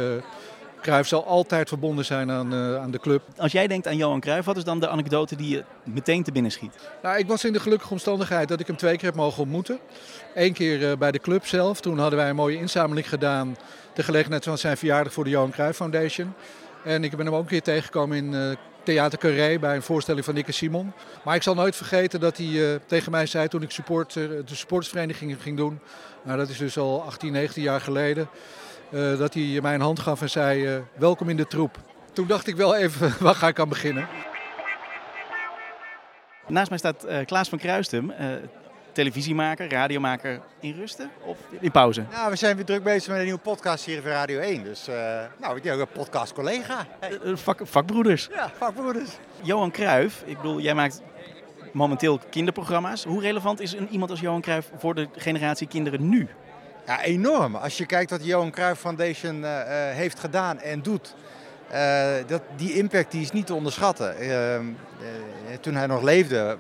[0.83, 3.23] Cruijff zal altijd verbonden zijn aan, uh, aan de club.
[3.37, 6.33] Als jij denkt aan Johan Cruijff, wat is dan de anekdote die je meteen te
[6.33, 6.75] binnen schiet?
[7.03, 9.79] Nou, ik was in de gelukkige omstandigheid dat ik hem twee keer heb mogen ontmoeten.
[10.35, 11.81] Eén keer bij de club zelf.
[11.81, 13.57] Toen hadden wij een mooie inzameling gedaan.
[13.95, 16.35] De gelegenheid van zijn verjaardag voor de Johan Cruijff Foundation.
[16.85, 20.35] En ik ben hem ook een keer tegengekomen in Theater Carré bij een voorstelling van
[20.35, 20.93] Nikke Simon.
[21.25, 24.29] Maar ik zal nooit vergeten dat hij uh, tegen mij zei toen ik support, uh,
[24.29, 25.81] de supportersvereniging ging doen.
[26.23, 28.29] Nou, dat is dus al 18, 19 jaar geleden.
[28.93, 31.79] Uh, dat hij mij een hand gaf en zei: Welkom in de troep.
[32.13, 34.09] Toen dacht ik wel even: waar ga ik aan beginnen?
[36.47, 38.13] Naast mij staat Klaas van Kruistum,
[38.93, 42.05] televisiemaker, radiomaker in rusten of in pauze?
[42.11, 44.65] Nou, we zijn weer druk bezig met een nieuwe podcast hier bij Radio 1.
[44.65, 44.95] Dus uh,
[45.41, 46.87] nou, ik denk ook een podcast-collega.
[47.01, 47.37] Hey.
[47.37, 48.29] Vak, vakbroeders.
[48.33, 49.11] Ja, vakbroeders.
[49.43, 51.03] Johan Cruijff, ik bedoel, jij maakt
[51.73, 53.05] momenteel kinderprogramma's.
[53.05, 56.29] Hoe relevant is een, iemand als Johan Cruijff voor de generatie kinderen nu?
[56.87, 57.55] Ja, enorm.
[57.55, 61.15] Als je kijkt wat Johan Cruijff Foundation uh, uh, heeft gedaan en doet...
[61.73, 64.17] Uh, dat, die impact die is niet te onderschatten.
[65.61, 66.57] toen hij nog leefde,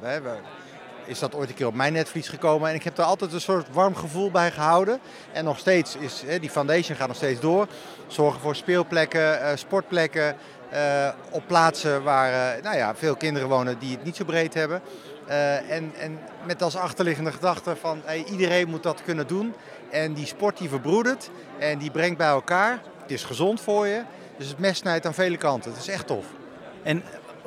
[1.04, 2.68] is dat ooit een keer op mijn netvlies gekomen.
[2.68, 5.00] En ik heb daar altijd een soort warm gevoel bij gehouden.
[5.32, 7.66] En nog steeds is die foundation gaat nog steeds door.
[8.06, 10.36] Zorgen voor speelplekken, sportplekken.
[11.30, 14.80] Op plaatsen waar nou ja, veel kinderen wonen die het niet zo breed hebben.
[15.68, 19.54] en, en met als achterliggende gedachte van hey, iedereen moet dat kunnen doen.
[19.92, 22.80] En die sport die verbroedert en die brengt bij elkaar.
[23.02, 24.02] Het is gezond voor je.
[24.36, 25.70] Dus het mes snijdt aan vele kanten.
[25.70, 26.26] Het is echt tof.
[26.82, 27.02] En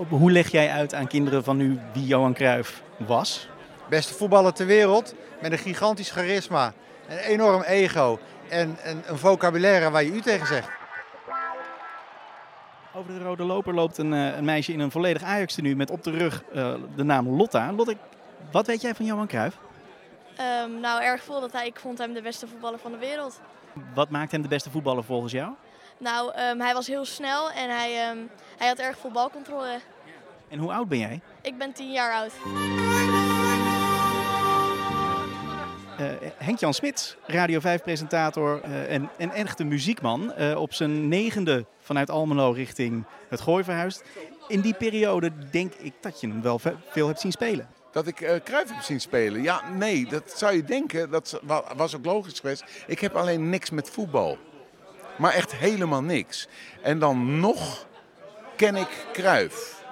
[0.09, 3.49] hoe leg jij uit aan kinderen van nu wie Johan Cruijff was?
[3.89, 6.73] Beste voetballer ter wereld, met een gigantisch charisma,
[7.07, 10.69] een enorm ego en een, een vocabulaire waar je u tegen zegt.
[12.93, 16.11] Over de rode loper loopt een, een meisje in een volledig Ajax-tenue met op de
[16.11, 17.73] rug uh, de naam Lotta.
[17.73, 17.97] Lotte,
[18.51, 19.57] wat weet jij van Johan Cruijff?
[20.39, 23.39] Um, nou, erg veel dat hij, ik vond hem de beste voetballer van de wereld.
[23.93, 25.53] Wat maakt hem de beste voetballer volgens jou?
[25.97, 29.79] Nou, um, hij was heel snel en hij, um, hij had erg veel balcontrole.
[30.49, 31.21] En hoe oud ben jij?
[31.41, 32.31] Ik ben 10 jaar oud.
[35.99, 40.33] Uh, Henk-Jan Smits, Radio 5-presentator uh, en, en echte muziekman.
[40.39, 44.03] Uh, op zijn negende vanuit Almelo richting het Gooi verhuisd.
[44.47, 47.69] In die periode denk ik dat je hem wel veel hebt zien spelen.
[47.95, 49.41] Dat ik uh, heb zien spelen?
[49.41, 51.09] Ja, nee, dat zou je denken.
[51.09, 51.39] Dat
[51.75, 52.63] was ook logisch geweest.
[52.87, 54.37] Ik heb alleen niks met voetbal.
[55.17, 56.47] Maar echt helemaal niks.
[56.81, 57.85] En dan nog
[58.55, 59.83] ken ik Cruijff.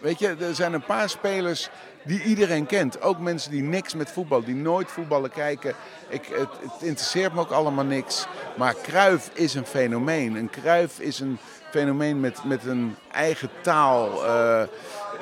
[0.00, 1.68] Weet je, er zijn een paar spelers
[2.04, 3.00] die iedereen kent.
[3.00, 5.74] Ook mensen die niks met voetbal, die nooit voetballen kijken.
[6.08, 6.48] Ik, het,
[6.80, 8.26] interesseert me ook allemaal niks.
[8.56, 10.34] Maar Cruijff is een fenomeen.
[10.34, 11.38] Een Cruijff is een
[11.70, 14.24] fenomeen met, met een eigen taal.
[14.24, 14.62] Uh,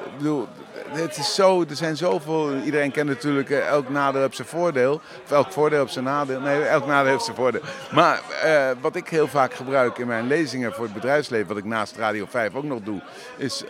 [0.07, 0.49] ik bedoel,
[0.95, 2.57] het is zo, er zijn zoveel.
[2.57, 5.01] Iedereen kent natuurlijk uh, elk nadeel heeft zijn voordeel.
[5.25, 6.41] Of elk voordeel heeft zijn nadeel.
[6.41, 7.61] Nee, elk nadeel heeft zijn voordeel.
[7.93, 11.65] Maar uh, wat ik heel vaak gebruik in mijn lezingen voor het bedrijfsleven, wat ik
[11.65, 13.03] naast Radio 5 ook nog doe,
[13.37, 13.65] is.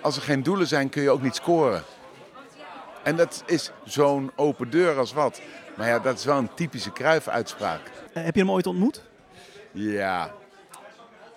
[0.00, 1.82] als er geen doelen zijn, kun je ook niet scoren.
[3.02, 5.40] En dat is zo'n open deur als wat.
[5.76, 7.80] Maar ja, dat is wel een typische Kruif-uitspraak.
[8.12, 9.02] Heb je hem ooit ontmoet?
[9.72, 10.30] Ja,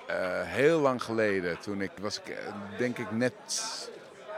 [0.10, 1.60] uh, heel lang geleden.
[1.60, 2.38] Toen ik was ik
[2.78, 3.34] denk ik net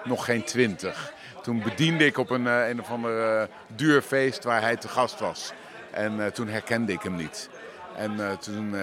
[0.04, 1.14] nog geen twintig.
[1.42, 5.20] Toen bediende ik op een, uh, een of ander duur feest waar hij te gast
[5.20, 5.54] was.
[5.92, 7.50] En toen herkende ik hem niet.
[7.96, 8.76] En toen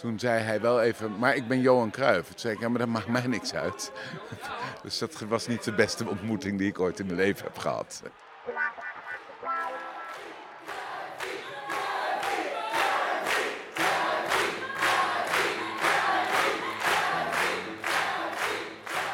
[0.00, 2.28] toen zei hij wel even, maar ik ben Johan Cruijff.
[2.28, 3.92] Toen zei ja, maar dat maakt mij niks uit.
[4.82, 8.02] dus dat was niet de beste ontmoeting die ik ooit in mijn leven heb gehad.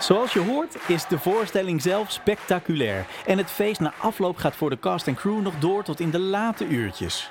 [0.06, 3.06] Zoals je hoort is de voorstelling zelf spectaculair.
[3.26, 6.10] En het feest na afloop gaat voor de cast en crew nog door tot in
[6.10, 7.30] de late uurtjes.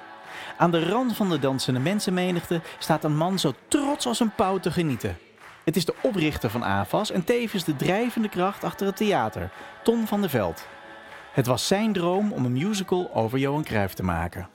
[0.57, 4.59] Aan de rand van de dansende mensenmenigte staat een man zo trots als een pauw
[4.59, 5.17] te genieten.
[5.63, 9.49] Het is de oprichter van AFAS en tevens de drijvende kracht achter het theater,
[9.84, 10.67] Tom van der Veld.
[11.32, 14.49] Het was zijn droom om een musical over Johan Cruijff te maken.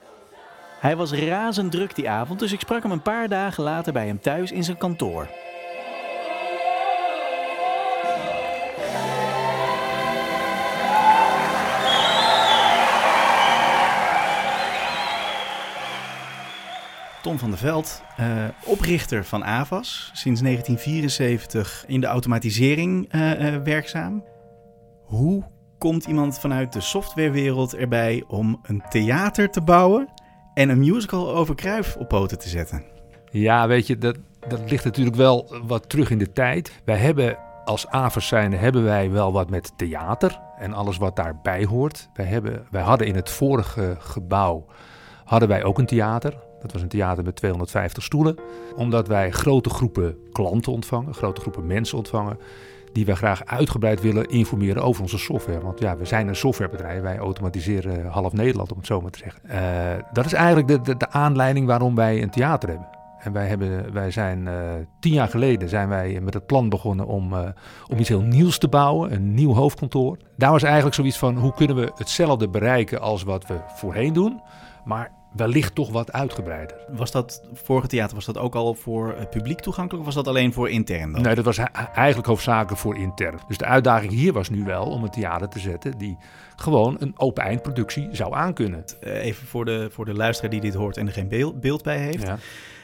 [0.79, 4.05] Hij was razend druk die avond, dus ik sprak hem een paar dagen later bij
[4.05, 5.27] hem thuis in zijn kantoor.
[17.21, 18.25] Tom van der Veld, uh,
[18.65, 24.23] oprichter van AVAS, sinds 1974 in de automatisering uh, uh, werkzaam.
[25.03, 25.43] Hoe
[25.77, 30.07] komt iemand vanuit de softwarewereld erbij om een theater te bouwen
[30.53, 32.83] en een musical over Kruif op poten te zetten?
[33.31, 34.17] Ja, weet je, dat,
[34.47, 36.81] dat ligt natuurlijk wel wat terug in de tijd.
[36.85, 41.65] Wij hebben als AVES zijn hebben wij wel wat met theater en alles wat daarbij
[41.65, 42.09] hoort.
[42.13, 44.65] Wij, hebben, wij hadden in het vorige gebouw
[45.25, 46.33] hadden wij ook een theater.
[46.61, 48.35] Dat was een theater met 250 stoelen.
[48.75, 52.37] Omdat wij grote groepen klanten ontvangen, grote groepen mensen ontvangen.
[52.93, 55.61] Die wij graag uitgebreid willen informeren over onze software.
[55.61, 57.01] Want ja, we zijn een softwarebedrijf.
[57.01, 59.41] Wij automatiseren half Nederland, om het zo maar te zeggen.
[59.45, 62.87] Uh, dat is eigenlijk de, de, de aanleiding waarom wij een theater hebben.
[63.19, 64.53] En wij, hebben, wij zijn uh,
[64.99, 67.33] tien jaar geleden zijn wij met het plan begonnen om,
[67.87, 70.17] om iets heel nieuws te bouwen, een nieuw hoofdkantoor.
[70.37, 74.41] Daar was eigenlijk zoiets van hoe kunnen we hetzelfde bereiken als wat we voorheen doen,
[74.85, 76.77] maar wellicht toch wat uitgebreider.
[76.89, 80.33] Was dat vorige theater was dat ook al voor uh, publiek toegankelijk of was dat
[80.33, 81.11] alleen voor intern?
[81.11, 81.21] Dan?
[81.21, 81.57] Nee, dat was
[81.93, 83.39] eigenlijk hoofdzakelijk voor intern.
[83.47, 86.17] Dus de uitdaging hier was nu wel om een theater te zetten die
[86.55, 88.83] gewoon een open eindproductie zou aankunnen.
[89.01, 91.97] even voor de, voor de luisteraar die dit hoort en er geen beeld, beeld bij
[91.97, 92.27] heeft.
[92.27, 92.37] Ja.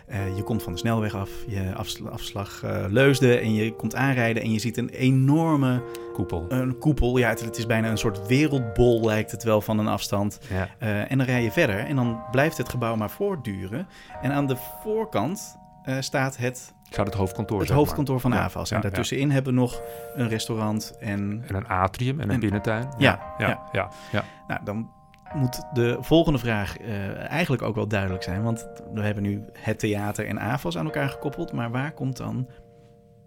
[0.09, 3.95] Uh, je komt van de snelweg af, je afslag, afslag uh, Leusden en je komt
[3.95, 5.83] aanrijden en je ziet een enorme
[6.13, 6.45] koepel.
[6.49, 9.87] Een koepel, ja, het, het, is bijna een soort wereldbol lijkt het wel van een
[9.87, 10.39] afstand.
[10.49, 10.69] Ja.
[10.79, 13.87] Uh, en dan rij je verder en dan blijft het gebouw maar voortduren.
[14.21, 15.57] En aan de voorkant
[15.99, 18.49] staat het zou het hoofdkantoor Het hoofdkantoor van ja.
[18.53, 19.33] En ja, daartussenin ja.
[19.33, 19.81] hebben we nog
[20.15, 21.43] een restaurant en...
[21.47, 22.87] En een atrium en een, en binnentuin.
[22.97, 23.89] Ja, ja, ja.
[24.11, 24.89] ja, Nou, dan
[25.35, 28.43] moet de volgende vraag uh, eigenlijk ook wel duidelijk zijn.
[28.43, 31.51] Want we hebben nu het theater en AFAS aan elkaar gekoppeld.
[31.51, 32.47] Maar waar komt dan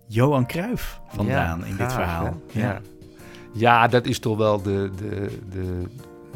[0.07, 2.41] Johan Cruijff vandaan ja, in dit verhaal?
[2.53, 2.81] Ja.
[3.53, 5.83] ja, dat is toch wel de, de, de,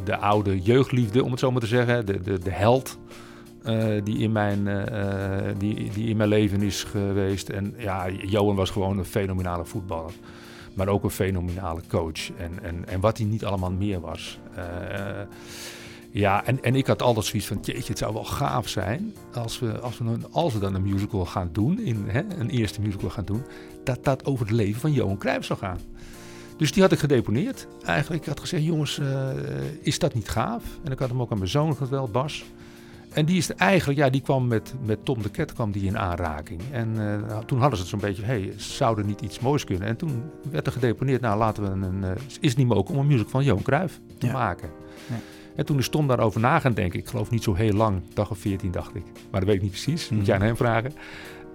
[0.04, 2.06] de oude jeugdliefde, om het zo maar te zeggen.
[2.06, 2.98] De, de, de held
[3.66, 4.78] uh, die, in mijn, uh,
[5.58, 7.48] die, die in mijn leven is geweest.
[7.48, 10.12] En ja, Johan was gewoon een fenomenale voetballer
[10.74, 12.30] maar ook een fenomenale coach.
[12.30, 14.38] En, en, en wat hij niet allemaal meer was.
[14.58, 14.64] Uh,
[16.10, 19.58] ja, en, en ik had altijd zoiets van, jeetje, het zou wel gaaf zijn als
[19.58, 23.10] we, als we, als we dan een musical gaan doen, in, hè, een eerste musical
[23.10, 23.42] gaan doen,
[23.84, 25.78] dat dat over het leven van Johan Cruijff zou gaan.
[26.56, 27.66] Dus die had ik gedeponeerd.
[27.82, 29.28] Eigenlijk, had gezegd, jongens, uh,
[29.80, 30.62] is dat niet gaaf?
[30.82, 32.44] En ik had hem ook aan mijn zoon geweld, Bas.
[33.14, 35.98] En die is eigenlijk, ja, die kwam met, met Tom de Ket kwam die in
[35.98, 36.60] aanraking.
[36.70, 39.88] En uh, toen hadden ze het zo'n beetje, hey, zou er niet iets moois kunnen?
[39.88, 42.10] En toen werd er gedeponeerd, nou laten we een, uh,
[42.40, 44.32] is het niet mogelijk om een musical van Johan Cruijff te ja.
[44.32, 44.68] maken.
[45.06, 45.16] Ja.
[45.56, 46.98] En toen is Tom daarover na gaan denken.
[46.98, 49.04] Ik geloof niet zo heel lang, dag of veertien dacht ik.
[49.30, 50.92] Maar dat weet ik niet precies, moet jij aan hem vragen.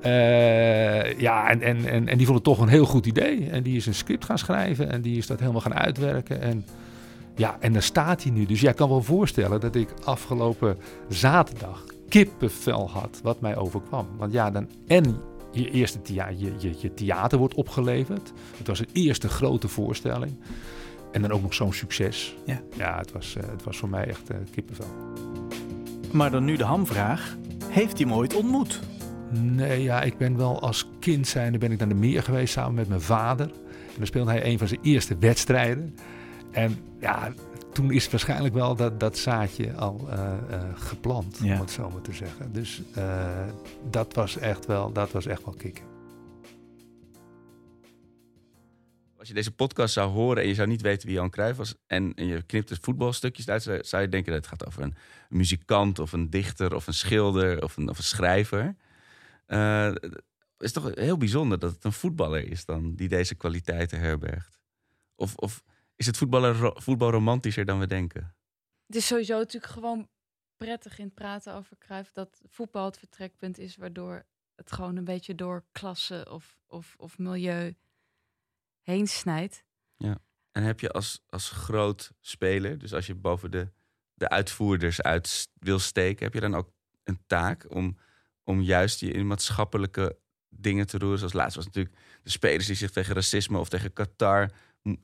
[0.05, 3.49] Uh, ja, en, en, en, en die vond het toch een heel goed idee.
[3.49, 6.41] En die is een script gaan schrijven en die is dat helemaal gaan uitwerken.
[6.41, 6.65] En
[7.39, 8.45] ja, en daar staat hij nu.
[8.45, 10.77] Dus jij kan wel voorstellen dat ik afgelopen
[11.09, 14.07] zaterdag kippenvel had wat mij overkwam.
[14.17, 15.21] Want ja, dan en
[15.51, 18.33] je eerste thea je, je, je theater wordt opgeleverd.
[18.57, 20.35] Het was een eerste grote voorstelling.
[21.11, 22.35] En dan ook nog zo'n succes.
[22.45, 24.87] Ja, ja het, was, uh, het was voor mij echt uh, kippenvel.
[26.11, 27.37] Maar dan nu de hamvraag.
[27.65, 28.79] Heeft hij hem ooit ontmoet?
[29.31, 32.73] Nee, ja, ik ben wel als kind zijnde ben ik naar de meer geweest samen
[32.73, 33.45] met mijn vader.
[33.45, 35.95] En dan speelde hij een van zijn eerste wedstrijden.
[36.51, 37.33] En ja,
[37.73, 41.53] toen is waarschijnlijk wel dat, dat zaadje al uh, uh, geplant, ja.
[41.53, 42.53] om het zo maar te zeggen.
[42.53, 43.47] Dus uh,
[43.89, 45.87] dat was echt wel, dat was echt wel kicken.
[49.17, 51.75] Als je deze podcast zou horen en je zou niet weten wie Jan Cruijff was...
[51.87, 54.81] en, en je knipt het voetbalstukjes uit, zou, zou je denken dat het gaat over
[54.81, 54.95] een,
[55.29, 55.99] een, muzikant...
[55.99, 58.75] of een dichter of een schilder of een, of een schrijver.
[59.45, 60.23] het
[60.57, 64.59] is toch heel bijzonder dat het een voetballer is dan die deze kwaliteiten herbergt.
[65.15, 65.35] Of...
[65.35, 65.63] of
[65.99, 68.35] is het voetbal romantischer dan we denken?
[68.85, 70.09] Het is sowieso natuurlijk gewoon
[70.57, 72.11] prettig in het praten over Cruijff...
[72.11, 74.25] dat voetbal het vertrekpunt is waardoor
[74.55, 77.75] het gewoon een beetje door klasse of, of, of milieu
[78.81, 79.63] heen snijdt.
[79.97, 80.17] Ja,
[80.51, 83.71] en heb je als, als groot speler, dus als je boven de,
[84.13, 86.25] de uitvoerders uit wil steken...
[86.25, 86.71] heb je dan ook
[87.03, 87.97] een taak om,
[88.43, 90.17] om juist je in maatschappelijke
[90.49, 91.17] dingen te roeren?
[91.17, 94.51] Zoals laatst was natuurlijk de spelers die zich tegen racisme of tegen Qatar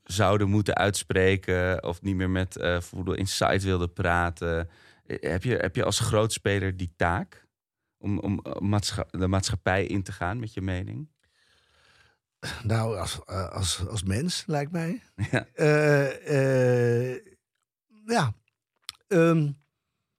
[0.03, 4.69] zouden moeten uitspreken of niet meer met uh, Voetbal Insight wilden praten.
[5.05, 7.47] Heb je, heb je als grootspeler die taak
[7.97, 11.09] om, om maatscha de maatschappij in te gaan met je mening?
[12.63, 15.01] Nou, als, uh, als, als mens, lijkt mij.
[15.31, 15.45] Ja.
[15.55, 17.15] Uh,
[18.05, 18.33] ja.
[19.07, 19.63] Um,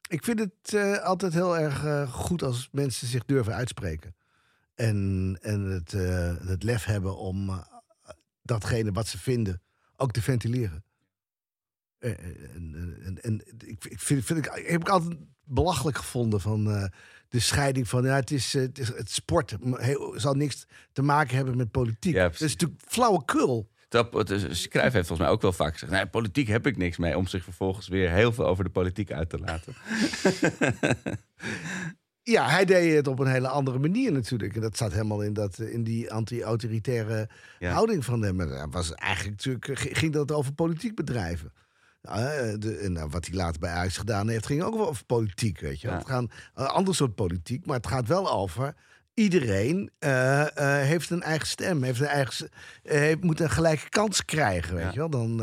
[0.08, 4.14] ik vind het altijd heel erg goed als mensen zich durven uitspreken.
[4.74, 5.92] En, en het,
[6.46, 7.64] het lef hebben om
[8.46, 9.62] datgene wat ze vinden
[9.96, 10.84] ook te ventileren.
[11.98, 12.18] En,
[12.54, 16.84] en, en, en ik, ik, vind, vind ik, heb ik altijd belachelijk gevonden van uh,
[17.28, 21.36] de scheiding van ja, het is, het, is, het sport heel, zal niks te maken
[21.36, 22.14] hebben met politiek.
[22.14, 23.70] Ja, dat is natuurlijk flauwekul.
[23.88, 25.92] Dat, dus Cruijff heeft volgens mij ook wel vaak gezegd...
[25.92, 27.16] Nee, politiek heb ik niks mee...
[27.16, 29.74] om zich vervolgens weer heel veel over de politiek uit te laten.
[32.28, 34.54] Ja, hij deed het op een hele andere manier natuurlijk.
[34.54, 37.72] En dat zat helemaal in, dat, in die anti-autoritaire Ja.
[37.72, 38.40] houding van hem.
[38.40, 41.52] En was eigenlijk natuurlijk, eh, ging dat over politiek bedrijven.
[42.02, 44.88] Ja, eh, de, en nou, wat hij later bij Ajax gedaan heeft, ging ook wel
[44.88, 45.60] over politiek.
[45.60, 45.88] Weet je.
[45.88, 45.94] Ja.
[45.98, 46.24] Het gaat
[46.54, 48.74] een ander soort politiek, maar het gaat wel over.
[49.14, 50.40] Iedereen eh,
[50.80, 52.48] eh, heeft een eigen stem, heeft een eigen,
[52.82, 54.74] eh, heeft, moet een gelijke kans krijgen.
[54.74, 54.90] Weet Ja.
[54.92, 55.10] je wel?
[55.10, 55.42] Dan,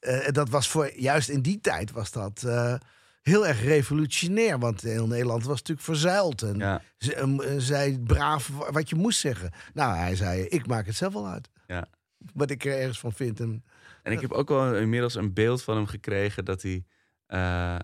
[0.00, 2.74] eh, eh, dat was voor, juist in die tijd was dat eh,
[3.22, 4.58] heel erg revolutionair.
[4.58, 6.42] Want heel Nederland was natuurlijk verzuild.
[6.42, 6.82] En Ja.
[6.98, 9.50] ze, eh, zei braaf wat je moest zeggen.
[9.74, 11.48] Nou, hij zei, ik maak het zelf wel uit.
[11.66, 11.88] Ja.
[12.34, 13.40] Wat ik er ergens van vind.
[13.40, 13.64] En,
[14.02, 16.84] En ik heb ook wel inmiddels een beeld van hem gekregen dat hij.
[17.26, 17.76] eh,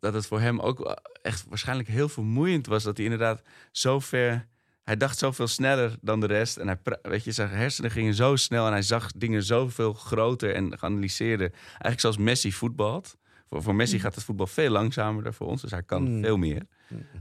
[0.00, 2.82] dat- het voor hem ook echt waarschijnlijk heel vermoeiend was.
[2.82, 4.46] Dat hij inderdaad zo ver.
[4.82, 6.56] Hij dacht zoveel sneller dan de rest.
[6.56, 8.66] En hij, weet je, zijn hersenen gingen zo snel.
[8.66, 11.50] En hij zag dingen zoveel groter en geanalyseerder.
[11.70, 13.16] Eigenlijk zoals Messi voetbalt.
[13.48, 15.60] Voor, voor Messi gaat het voetbal veel langzamer dan voor ons.
[15.62, 16.22] Dus hij kan Mm.
[16.22, 16.62] veel meer.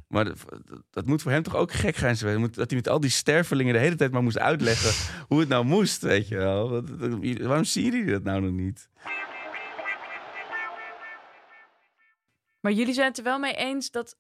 [0.08, 0.46] Maar dat,
[0.90, 2.38] dat moet voor hem toch ook gek zijn geweest.
[2.38, 4.92] Moet- Dat hij met al die stervelingen de hele tijd maar moest uitleggen
[5.28, 6.84] hoe het nou moest, weet je wel.
[7.48, 8.90] Waarom zie je dat nou nog niet?
[12.60, 14.16] Maar jullie zijn het er wel mee eens dat.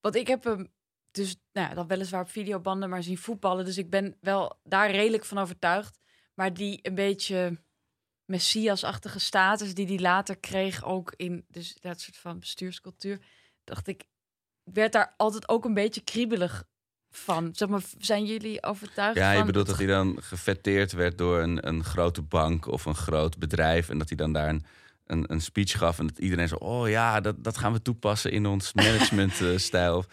[0.00, 0.72] Want ik heb hem
[1.10, 3.64] dus nou ja, dan weliswaar op videobanden maar zien voetballen.
[3.64, 5.98] Dus ik ben wel daar redelijk van overtuigd.
[6.34, 7.62] Maar die een beetje
[8.28, 13.18] messiasachtige status die hij later kreeg, ook in dus dat soort van bestuurscultuur,
[13.64, 14.04] dacht ik,
[14.64, 16.64] werd daar altijd ook een beetje kriebelig
[17.10, 17.50] van.
[17.52, 21.40] Zeg maar, zijn jullie overtuigd Ja, je van bedoelt dat hij dan gefetteerd werd door
[21.40, 23.88] een, een grote bank of een groot bedrijf.
[23.88, 24.64] En dat hij dan daar een,
[25.06, 25.98] een, een speech gaf.
[25.98, 30.04] En dat iedereen zo, oh ja, dat, dat gaan we toepassen in ons managementstijl.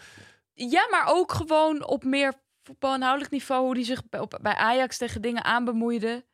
[0.58, 4.98] Ja, maar ook gewoon op meer voetbalinhoudelijk niveau, hoe die zich bij, op, bij Ajax
[4.98, 6.24] tegen dingen aanbemoeide.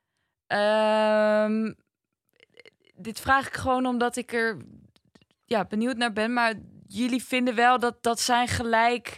[0.52, 1.72] Ehm,
[2.94, 4.56] dit vraag ik gewoon omdat ik er
[5.44, 6.32] ja, benieuwd naar ben.
[6.32, 6.54] Maar
[6.86, 9.08] jullie vinden wel dat, dat zijn gelijk.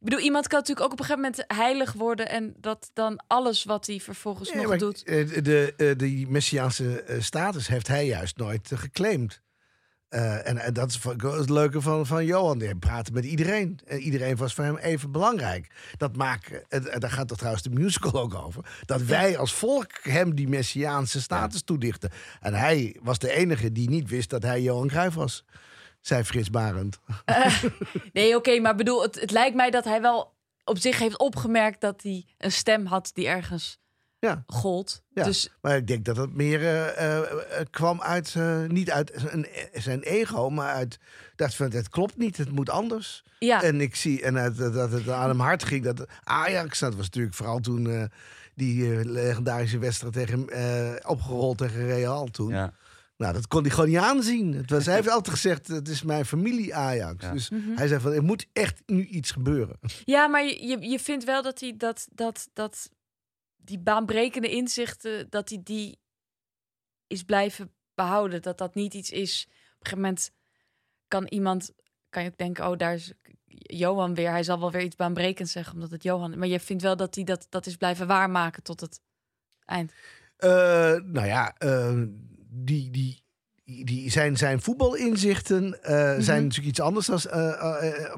[0.00, 2.28] Ik bedoel, iemand kan natuurlijk ook op een gegeven moment heilig worden.
[2.28, 5.02] En dat dan alles wat hij vervolgens Nee, nog doet.
[5.02, 9.40] eh, De, eh, die Messiaanse eh, status heeft hij juist nooit geclaimd.
[10.10, 12.58] Eh, en, en dat is het leuke van, van Johan.
[12.58, 13.78] Die praatte met iedereen.
[13.86, 15.70] En iedereen was voor hem even belangrijk.
[15.96, 18.64] Dat maakt, en, daar gaat er trouwens de musical ook over.
[18.84, 22.10] Dat wij als volk hem die Messiaanse status toedichten.
[22.40, 25.44] En hij was de enige die niet wist dat hij Johan Cruijff was.
[26.00, 26.98] Zei Frits Barend.
[28.12, 30.32] Nee, oké, maar bedoel, het, het lijkt mij dat hij wel
[30.64, 33.78] op zich heeft opgemerkt dat hij een stem had die ergens
[34.20, 34.44] Ja.
[34.46, 35.02] gold.
[35.14, 37.18] Ja, Dus maar ik denk dat het meer eh, eh,
[37.60, 40.98] eh, kwam uit, eh, niet uit zijn, zijn ego, maar uit
[41.36, 43.24] dat van het klopt niet, het moet anders.
[43.38, 43.62] Ja.
[43.62, 45.84] En ik zie en uit, dat dat het aan hem hard ging.
[45.84, 48.02] Dat Ajax, dat was natuurlijk vooral toen eh,
[48.54, 52.48] die eh, legendarische wedstrijd tegen eh, opgerold tegen Real toen.
[52.52, 52.72] Ja.
[53.16, 54.54] Nou, dat kon hij gewoon niet aanzien.
[54.54, 57.24] Het was, hij heeft altijd gezegd, het is mijn familie Ajax.
[57.24, 57.32] Ja.
[57.32, 57.74] Dus Mhm.
[57.76, 59.78] hij zei van, er moet echt nu iets gebeuren.
[60.04, 62.90] Ja, maar je, je, je vindt wel dat hij dat, dat, dat
[63.70, 65.98] die baanbrekende inzichten, dat hij die
[67.06, 68.42] is blijven behouden.
[68.42, 69.44] Dat dat niet iets is.
[69.46, 70.30] Op een gegeven moment
[71.08, 71.72] kan iemand,
[72.08, 73.12] kan je ook denken, oh, daar is
[73.54, 74.30] Johan weer.
[74.30, 76.38] Hij zal wel weer iets baanbrekends zeggen, omdat het Johan.
[76.38, 79.00] Maar je vindt wel dat hij dat, dat is blijven waarmaken tot het
[79.64, 79.92] eind.
[80.36, 80.50] Eh,
[80.96, 82.02] nou ja, eh,
[82.48, 83.22] die, die,
[83.84, 86.20] die zijn, zijn voetbalinzichten eh, Mhm.
[86.20, 87.20] zijn natuurlijk iets anders dan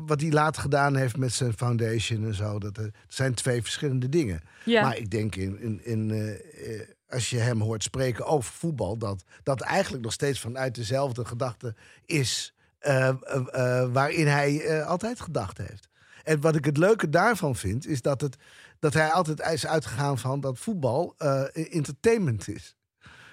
[0.07, 2.59] wat hij later gedaan heeft met zijn foundation en zo.
[2.59, 4.41] Dat, eh, het zijn twee verschillende dingen.
[4.65, 4.83] Ja.
[4.83, 6.31] Maar ik denk in, in, in, eh,
[6.81, 11.25] eh, als je hem hoort spreken over voetbal, dat dat eigenlijk nog steeds vanuit dezelfde
[11.25, 11.75] gedachte
[12.05, 13.15] is eh, eh,
[13.53, 15.89] eh, waarin hij eh, altijd gedacht heeft.
[16.25, 18.37] En wat ik het leuke daarvan vind, is dat, het,
[18.79, 21.43] dat hij altijd is uitgegaan van dat voetbal eh,
[21.75, 22.77] entertainment is.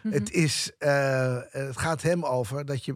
[0.03, 0.13] Mhm.
[0.13, 2.95] Het, is eh, het gaat hem over dat, je,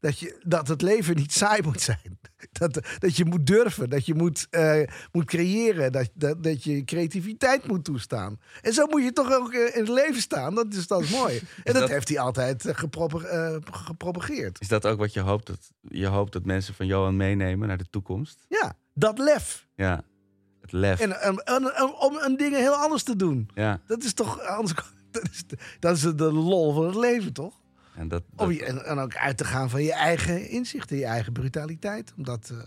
[0.00, 2.18] dat, je, dat het leven niet saai moet zijn.
[2.52, 4.80] Dat, dat je moet durven, dat je moet, eh,
[5.12, 8.40] moet creëren, dat, dat, dat je creativiteit moet toestaan.
[8.62, 10.54] En zo moet je toch ook eh, in het leven staan.
[10.54, 11.36] Dat is, dat is mooi.
[11.64, 14.60] En dat, dat- heeft hij altijd gepropa- gepropageerd.
[14.60, 15.46] Is dat ook wat je hoopt?
[15.46, 18.44] Dat je hoopt dat mensen van Johan meenemen naar de toekomst?
[18.48, 19.66] Ja, dat lef.
[19.74, 20.04] Ja,
[20.60, 21.00] het lef.
[21.00, 23.50] En, en, en- en- om een dingen heel anders te doen.
[23.54, 24.74] Ja, Dat is toch anders.
[25.12, 27.60] Dat is, de, dat is de lol van het leven, toch?
[27.94, 30.96] en dat, Om dat- je, en, en ook uit te gaan van je eigen inzichten,
[30.96, 32.12] je eigen brutaliteit.
[32.16, 32.58] Omdat, eh,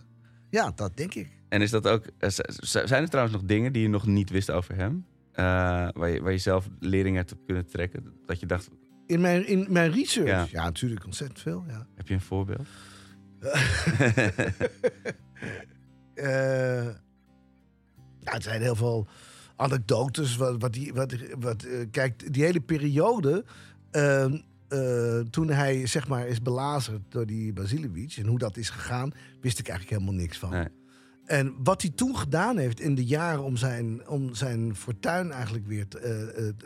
[0.50, 1.30] ja, dat denk ik.
[1.50, 2.06] En is dat ook.
[2.18, 2.30] eh,
[2.60, 5.06] Zijn er trouwens nog dingen die je nog niet wist over hem?
[5.32, 5.44] Eh,
[5.94, 8.14] waar, je, waar je zelf lering uit hebt kunnen trekken?
[8.26, 8.70] Dat je dacht,
[9.06, 10.48] In mijn, in mijn research, Ja.
[10.52, 11.64] ja, natuurlijk ontzettend veel.
[11.68, 11.88] Ja.
[11.96, 12.68] heb je een voorbeeld?
[13.40, 13.54] Ja,
[18.34, 19.08] het zijn heel veel
[19.62, 20.36] anekdotes.
[20.36, 23.46] Wat, wat die, wat, wat, eh, kijk, die hele periode.
[23.92, 24.38] ehm,
[24.68, 29.12] eh, toen hij zeg maar is belazerd door die Basilevic en hoe dat is gegaan,
[29.42, 30.50] wist ik eigenlijk helemaal niks van.
[30.50, 30.68] Nee.
[31.26, 35.68] En wat hij toen gedaan heeft in de jaren om zijn, om zijn fortuin eigenlijk
[35.68, 36.00] weer te-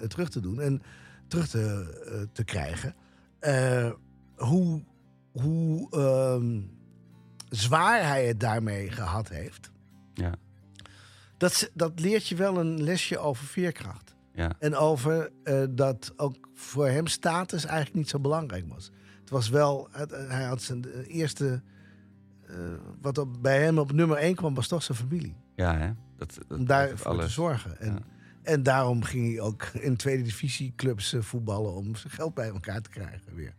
[0.01, 0.81] eh, terug te doen en
[1.27, 2.95] terug te, te krijgen.
[4.35, 4.81] hoe
[5.31, 6.61] hoe ehm,
[7.49, 9.71] zwaar hij het daarmee gehad heeft.
[10.13, 10.33] Ja.
[11.37, 14.15] Dat, dat leert je wel een lesje over veerkracht.
[14.33, 14.51] Ja.
[14.59, 18.91] En over eh, dat ook voor hem status eigenlijk niet zo belangrijk was.
[19.19, 21.61] Het was wel, het- hij had zijn eh, eerste,
[22.47, 22.55] eh,
[23.01, 25.35] wat op, bij hem op nummer één kwam, was toch zijn familie.
[25.55, 25.91] Ja, hè?
[26.17, 27.79] Dat, dat Om daarvoor te zorgen.
[27.79, 27.97] En,
[28.43, 32.47] en daarom ging hij ook in tweede divisie clubs eh, voetballen om zijn geld bij
[32.49, 33.53] elkaar te krijgen weer.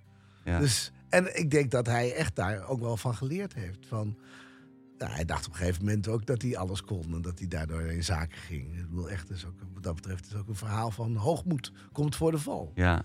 [0.45, 0.59] Ja.
[0.59, 3.87] Dus, en ik denk dat hij echt daar ook wel van geleerd heeft.
[3.87, 4.17] Van,
[4.99, 7.49] nou, hij dacht op een gegeven moment ook dat hij alles kon en dat hij
[7.49, 8.77] daardoor in zaken ging.
[8.79, 12.17] Ik bedoel, echt, is ook, wat dat betreft is ook een verhaal van hoogmoed komt
[12.17, 12.73] voor de val.
[12.75, 13.05] Ja.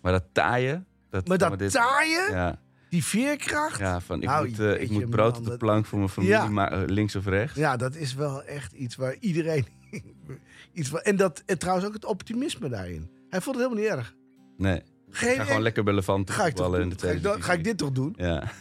[0.00, 0.86] Maar dat taaien...
[1.10, 2.60] Dat, Maar dat dit- taaien, Ja.
[2.88, 3.78] die veerkracht.
[3.78, 6.34] Ja, van ik Nou, moet, eh, ik moet brood op de plank voor mijn familie,
[6.34, 6.48] Ja.
[6.48, 7.56] maar eh, links of rechts.
[7.56, 9.66] Ja, dat is wel echt iets waar iedereen
[10.72, 11.00] iets van.
[11.00, 13.10] En dat en trouwens ook het optimisme daarin.
[13.30, 14.14] Hij vond het helemaal niet erg.
[14.56, 14.82] Nee.
[15.10, 15.84] Geen ga gewoon lekker
[16.24, 18.14] toch voetballen in de Ga ik, tweede ga ik dit toch doen?
[18.16, 18.42] Ja.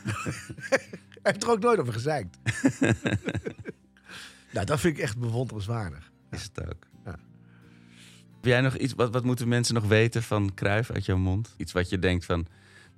[1.28, 2.38] Hij heeft er ook nooit over gezeikt.
[4.54, 6.12] nou, dat vind ik echt bewonderenswaardig.
[6.32, 6.88] Is het ook.
[7.06, 7.12] Ja.
[8.36, 11.54] Heb jij nog iets, wat, wat moeten mensen nog weten van Cruijff uit jouw mond?
[11.58, 12.48] Iets wat je denkt van,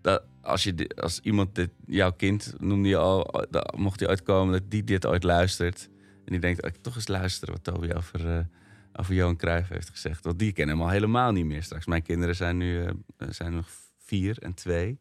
[0.02, 4.24] dat als, je, als iemand dit, jouw kind noemde je al, dat, mocht hij ooit
[4.24, 5.90] komen, dat die dit ooit luistert.
[6.26, 8.46] En die denkt, oh, ik toch eens luisteren wat Toby over, eh,
[8.94, 10.24] over Johan Cruijff heeft gezegd.
[10.24, 11.86] Want die kennen hem al helemaal niet meer straks.
[11.86, 12.94] Mijn kinderen zijn nu eh,
[13.30, 15.00] zijn nog vier en twee.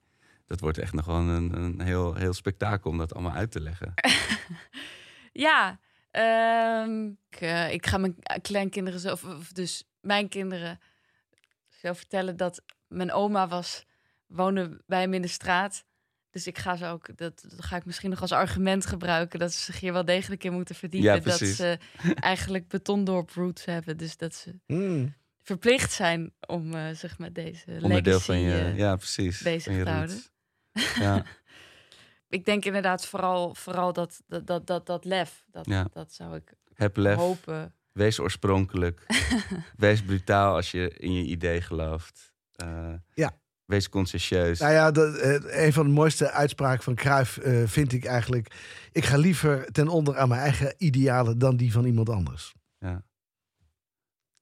[0.49, 3.61] Dat wordt echt nog wel een, een heel, heel spektakel om dat allemaal uit te
[3.61, 3.95] leggen.
[5.33, 5.81] Ja,
[6.11, 10.81] ehm, ik, eh, ik ga mijn kleinkinderen zo, of, dus mijn kinderen
[11.69, 13.85] zo vertellen dat mijn oma was,
[14.27, 15.85] woonde bij hem in de straat.
[16.31, 19.53] Dus ik ga ze ook, dat, dat ga ik misschien nog als argument gebruiken, dat
[19.53, 21.15] ze zich hier wel degelijk in moeten verdiepen.
[21.15, 21.79] Ja, dat ze
[22.15, 23.97] eigenlijk betondorp roots hebben.
[23.97, 25.15] Dus dat ze Hmm.
[25.43, 29.41] verplicht zijn om eh, zich met deze Onderdeel legacy van je, eh, ja precies.
[29.43, 30.15] bezig van je te houden.
[30.15, 30.31] roots.
[30.99, 31.25] Ja.
[32.29, 35.45] ik denk inderdaad vooral, vooral dat, dat, dat, dat, dat lef.
[35.51, 35.87] Dat, Ja.
[35.93, 37.17] dat zou ik Heb lef.
[37.17, 37.73] hopen.
[37.93, 39.07] Wees oorspronkelijk.
[39.77, 42.33] Wees brutaal als je in je idee gelooft.
[42.55, 43.37] Eh, Ja.
[43.65, 44.59] Wees conscientieus.
[44.59, 48.55] Nou ja, dat, eh, een van de mooiste uitspraken van Cruijff eh, vind ik eigenlijk...
[48.93, 52.55] ik ga liever ten onder aan mijn eigen idealen dan die van iemand anders.
[52.79, 53.03] Ja.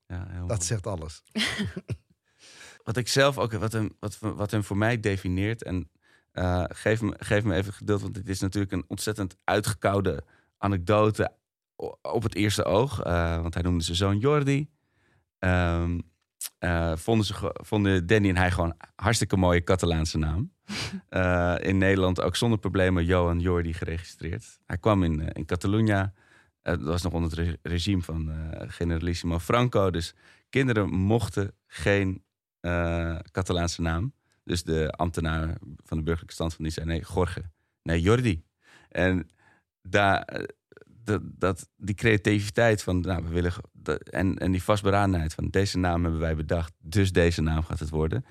[0.07, 0.63] Ja, heel Dat mooi.
[0.63, 1.23] zegt alles.
[2.85, 5.63] Wat ik zelf ook, wat hem, wat, wat hem voor mij definieert.
[5.63, 5.91] En
[6.37, 10.25] eh, geef, me, geef me even geduld, want dit is natuurlijk een ontzettend uitgekoude
[10.59, 11.33] anekdote
[12.03, 13.03] op het eerste oog.
[13.03, 14.69] Eh, want hij noemde zijn zoon Jordi.
[15.39, 16.01] Ehm,
[16.59, 20.53] eh, vonden, ze, vonden Danny en hij gewoon hartstikke mooie Catalaanse naam.
[21.71, 24.59] In Nederland ook zonder problemen Johan Jordi geregistreerd.
[24.67, 26.13] Hij kwam in, in Catalunya.
[26.63, 28.33] Eh, dat was nog onder het re- regime van
[28.69, 29.91] generalissimo Franco.
[29.91, 30.15] Dus
[30.49, 32.25] kinderen mochten geen
[33.31, 34.13] Catalaanse naam.
[34.47, 37.43] Dus de ambtenaar van de burgerlijke stand van die zei: nee, Jorge.
[37.83, 38.45] Nee, Jordi.
[38.89, 39.29] En
[39.83, 40.45] daar, eh,
[40.87, 43.53] dat, dat, die creativiteit van, nou, we willen.
[44.11, 47.91] en, en die vastberadenheid van deze naam hebben wij bedacht, dus deze naam gaat het
[47.91, 48.25] worden.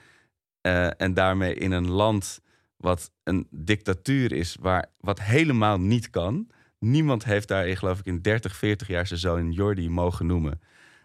[0.62, 2.42] Eh, en daarmee in een land
[2.78, 6.48] wat een dictatuur is, waar, wat helemaal niet kan.
[6.80, 10.62] Niemand heeft daar, geloof ik, in 30, 40 jaar zijn zoon Jordi mogen noemen.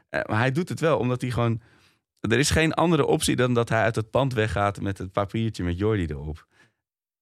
[0.09, 1.61] Eh, maar hij doet het wel, omdat hij gewoon.
[2.21, 5.65] Er is geen andere optie dan dat hij uit het pand weggaat met het papiertje
[5.65, 6.47] met Jordi erop.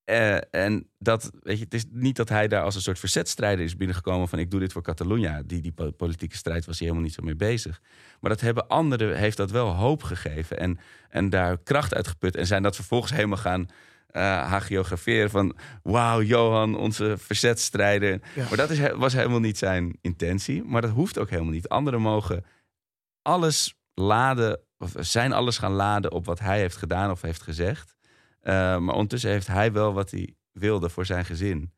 [0.05, 3.65] Eh, en dat, weet je, het is niet dat hij daar als een soort verzetstrijder
[3.65, 5.43] is binnengekomen van ik doe dit voor Catalunya.
[5.43, 7.81] Die, die po- politieke strijd was hij helemaal niet zo mee bezig.
[8.21, 10.79] Maar dat hebben anderen, heeft dat wel hoop gegeven en,
[11.09, 12.37] en daar kracht uit geput.
[12.37, 13.69] En zijn dat vervolgens helemaal gaan
[14.09, 18.21] eh hagiograferen van wauw, Johan, onze verzetstrijder.
[18.35, 18.49] Ja.
[18.49, 20.63] Maar dat is, was helemaal niet zijn intentie.
[20.63, 21.69] Maar dat hoeft ook helemaal niet.
[21.69, 22.45] Anderen mogen
[23.23, 27.97] alles laden, of zijn alles gaan laden op wat hij heeft gedaan of heeft gezegd.
[28.41, 31.73] Eh, maar ondertussen heeft hij wel wat hij wilde voor zijn gezin.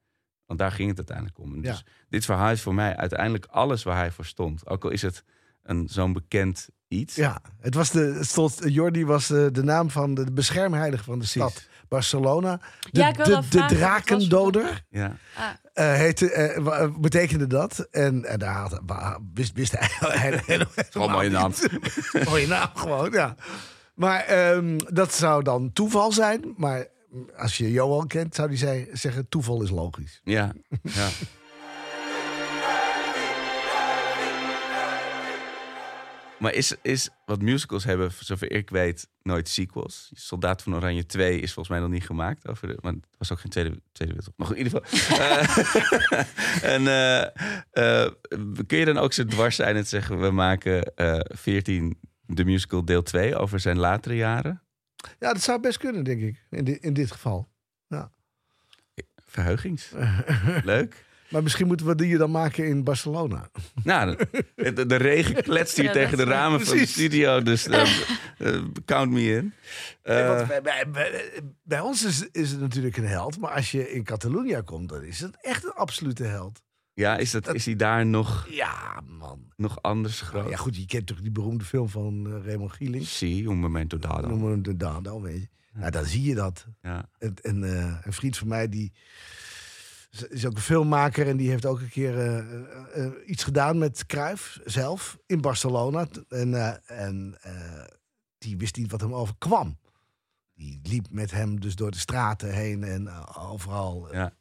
[0.47, 1.55] Want daar ging het uiteindelijk om.
[1.55, 1.61] Ja.
[1.71, 4.67] Dus dit verhaal is voor mij uiteindelijk alles waar hij voor stond.
[4.69, 5.25] Ook al is het
[5.63, 7.15] een, zo'n bekend iets.
[7.15, 11.19] Ja, het was de, het stond, Jordi was eh, de naam van de beschermheilige van
[11.19, 12.61] de stad Barcelona.
[12.91, 14.85] De, Ja, de, drakendoder.
[14.91, 15.17] Ja.
[15.37, 17.87] Ah, eh, heette, eh, wa- betekende dat.
[17.91, 18.81] En, en daar had,
[19.35, 19.89] wist, wist hij
[20.47, 21.53] helemaal Gewoon een mooie naam.
[22.29, 23.35] mooie naam gewoon, ja.
[23.95, 26.55] Maar ehm, dat zou dan toeval zijn.
[26.57, 26.87] Maar
[27.37, 30.21] als je Johan kent, zou hij zeggen: toeval is logisch.
[30.25, 31.09] Ja, ja.
[36.41, 40.11] Maar is, is wat musicals hebben, zover ik weet, nooit sequels.
[40.15, 42.49] Soldaat van Oranje 2 is volgens mij nog niet gemaakt.
[42.49, 44.37] Over de, maar het was ook geen Tweede, tweede Wereldoorlog.
[44.37, 45.19] Maar goed, in ieder geval.
[46.61, 48.13] Eh, en eh, eh,
[48.67, 50.21] kun je dan ook zo dwars zijn en zeggen...
[50.21, 54.63] we maken eh 14 de musical deel 2 over zijn latere jaren?
[55.19, 56.45] Ja, dat zou best kunnen, denk ik.
[56.51, 57.49] In, di- in dit geval.
[57.89, 58.11] Ja.
[59.27, 59.93] Verheugings.
[60.65, 61.05] Leuk.
[61.31, 63.51] Maar misschien moeten we die dan maken in Barcelona.
[63.85, 64.17] Nou,
[64.87, 67.43] de, regen kletst hier Ja, tegen de ramen van de studio.
[67.43, 67.91] Dus eh,
[68.39, 69.53] eh, count me in.
[70.05, 71.31] Nee, Eh, bij, bij, bij,
[71.63, 73.39] bij ons is, is het natuurlijk een held.
[73.39, 76.63] Maar als je in Catalonië komt, dan is het echt een absolute held.
[76.95, 79.53] ja, is, dat, is hij daar nog, Ja, man.
[79.57, 80.51] nog anders groot?
[80.51, 83.07] Ja, goed, je kent toch die beroemde film van Raymond Gieling?
[83.07, 84.49] Zie, un momento dado.
[84.49, 85.49] Hem de Dado, weet je.
[85.73, 86.67] Nou, dan zie je dat.
[86.83, 87.09] Ja.
[87.19, 88.93] En, en eh, een vriend van mij, die
[90.11, 91.29] is- is ook een filmmaker...
[91.29, 95.41] en die heeft ook een keer eh, eh, eh, iets gedaan met Cruijff zelf in
[95.41, 96.07] Barcelona.
[96.29, 97.39] En, en
[98.39, 99.79] die wist niet wat hem overkwam.
[100.55, 104.09] Die liep met hem dus door de straten heen en overal.
[104.15, 104.33] Ja.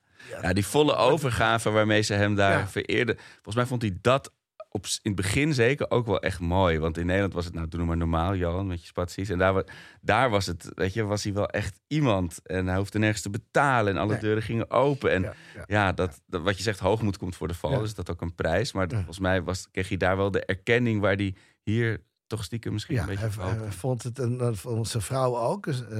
[0.41, 2.67] ja, die volle overgave waarmee ze hem daar Ja.
[2.67, 3.17] vereerden.
[3.33, 4.31] Volgens mij vond hij dat
[4.71, 6.79] op, in het begin zeker ook wel echt mooi.
[6.79, 9.29] Want in Nederland was het, nou, doe maar normaal, Johan, met je spaties.
[9.29, 9.63] En daar,
[10.01, 12.39] daar was het, weet je, was hij wel echt iemand.
[12.43, 14.19] En hij hoefde nergens te betalen en alle Nee.
[14.19, 15.11] deuren gingen open.
[15.11, 17.71] En Ja, ja, ja, dat, dat, wat je zegt, hoogmoed komt voor de val.
[17.71, 17.79] Ja.
[17.79, 18.71] Dus dat ook een prijs.
[18.71, 22.73] Maar volgens mij was, kreeg hij daar wel de erkenning waar hij hier toch stiekem
[22.73, 25.87] misschien Ja, een beetje hij, hij vond het, en dat vond zijn vrouw ook, dus,
[25.87, 25.97] eh,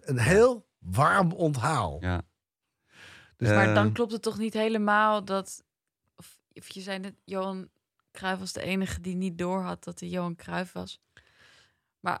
[0.00, 1.96] een heel warm onthaal.
[2.00, 2.22] Ja.
[3.36, 5.66] Dus, maar dan Eh, klopt het toch niet helemaal dat...
[6.66, 7.68] Je zei net, Johan
[8.12, 11.00] Cruijff was de enige die niet doorhad dat hij Johan Cruijff was.
[12.00, 12.18] Maar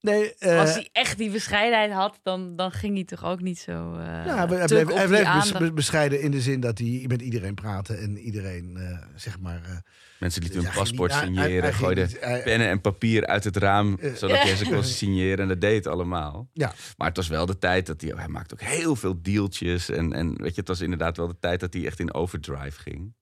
[0.00, 3.58] nee, eh, als hij echt die bescheidenheid had, dan, dan ging hij toch ook niet
[3.58, 7.54] zo eh ja, hij bleef, hij die bescheiden in de zin dat hij met iedereen
[7.54, 9.64] praatte en iedereen, eh, zeg maar...
[9.64, 9.76] eh,
[10.18, 13.56] Mensen lieten Ja, hun paspoort niet- signeren, hij gooiden niet- pennen en papier uit het
[13.56, 15.38] raam, zodat je ze kon signeren.
[15.38, 16.48] En dat deed het allemaal.
[16.52, 16.72] Ja.
[16.96, 18.12] Maar het was wel de tijd dat hij...
[18.16, 19.88] Hij maakte ook heel veel dealtjes.
[19.88, 22.80] En, en weet je, het was inderdaad wel de tijd dat hij echt in overdrive
[22.80, 23.14] ging.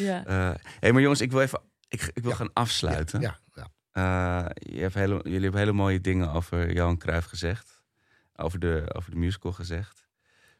[0.00, 0.22] Ja.
[0.26, 1.60] Hé, hey, maar jongens, ik wil even...
[1.88, 3.20] Ik, ik wil gaan afsluiten.
[3.20, 3.68] Ja, ja.
[3.92, 7.82] Eh, je hebt hele, jullie hebben hele mooie dingen over Johan Cruijff gezegd.
[8.36, 10.08] Over de, over de musical gezegd.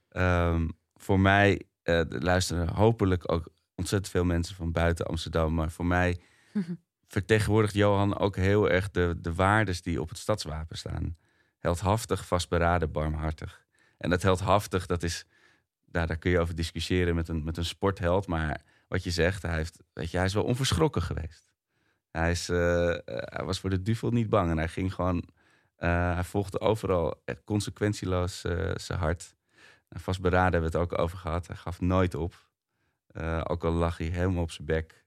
[0.09, 5.55] Ehm, voor mij eh, luisteren hopelijk ook ontzettend veel mensen van buiten Amsterdam.
[5.55, 6.20] Maar voor mij
[7.09, 11.16] vertegenwoordigt Johan ook heel erg de, de waardes die op het stadswapen staan.
[11.59, 13.66] Heldhaftig, vastberaden, barmhartig.
[13.99, 15.24] En dat heldhaftig, dat is,
[15.86, 18.26] daar, daar kun je over discussiëren met een, met een sportheld.
[18.26, 21.53] Maar wat je zegt, hij, heeft, weet je, hij is wel onverschrokken geweest.
[22.11, 25.24] Hij, is, eh, eh, hij was voor de duvel niet bang en hij ging gewoon.
[25.76, 28.41] eh, hij volgde overal consequentieloos
[28.74, 29.36] zijn hart.
[29.88, 31.47] En vastberaden hebben we het ook over gehad.
[31.47, 32.49] Hij gaf nooit op.
[33.43, 35.05] Ook al lag hij helemaal op zijn bek.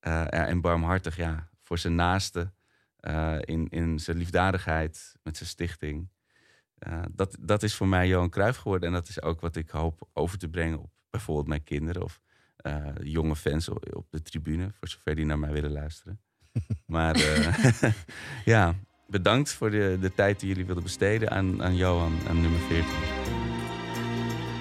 [0.00, 2.54] En barmhartig, ja, voor zijn naasten.
[3.40, 6.10] in, in zijn liefdadigheid met zijn stichting.
[7.10, 8.88] Dat, dat is voor mij Johan Cruijff geworden.
[8.88, 12.02] En dat is ook wat ik hoop over te brengen op bijvoorbeeld mijn kinderen.
[12.02, 12.20] Of
[12.62, 16.20] eh, jonge fans op, de tribune, voor zover die naar mij willen luisteren.
[16.86, 17.92] maar eh,
[18.44, 18.74] ja,
[19.06, 22.86] bedankt voor de, de tijd die jullie wilden besteden aan, aan Johan, aan nummer 14.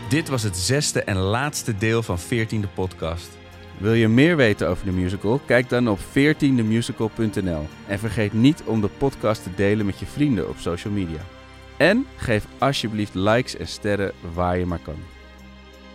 [0.09, 3.39] Dit was het zesde en laatste deel van 14e podcast.
[3.77, 5.39] Wil je meer weten over de musical?
[5.45, 7.67] Kijk dan op 14themusical.nl.
[7.87, 11.21] En vergeet niet om de podcast te delen met je vrienden op social media.
[11.77, 15.10] En geef alsjeblieft likes en sterren waar je maar kan.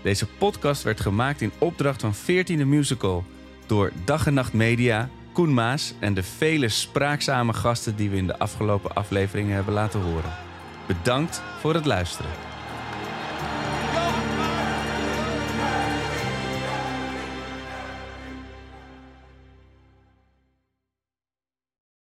[0.07, 3.25] Deze podcast werd gemaakt in opdracht van 14e Musical
[3.67, 8.27] door Dag en Nacht Media, Koen Maas en de vele spraakzame gasten die we in
[8.27, 10.33] de afgelopen afleveringen hebben laten horen.
[10.87, 12.31] Bedankt voor het luisteren.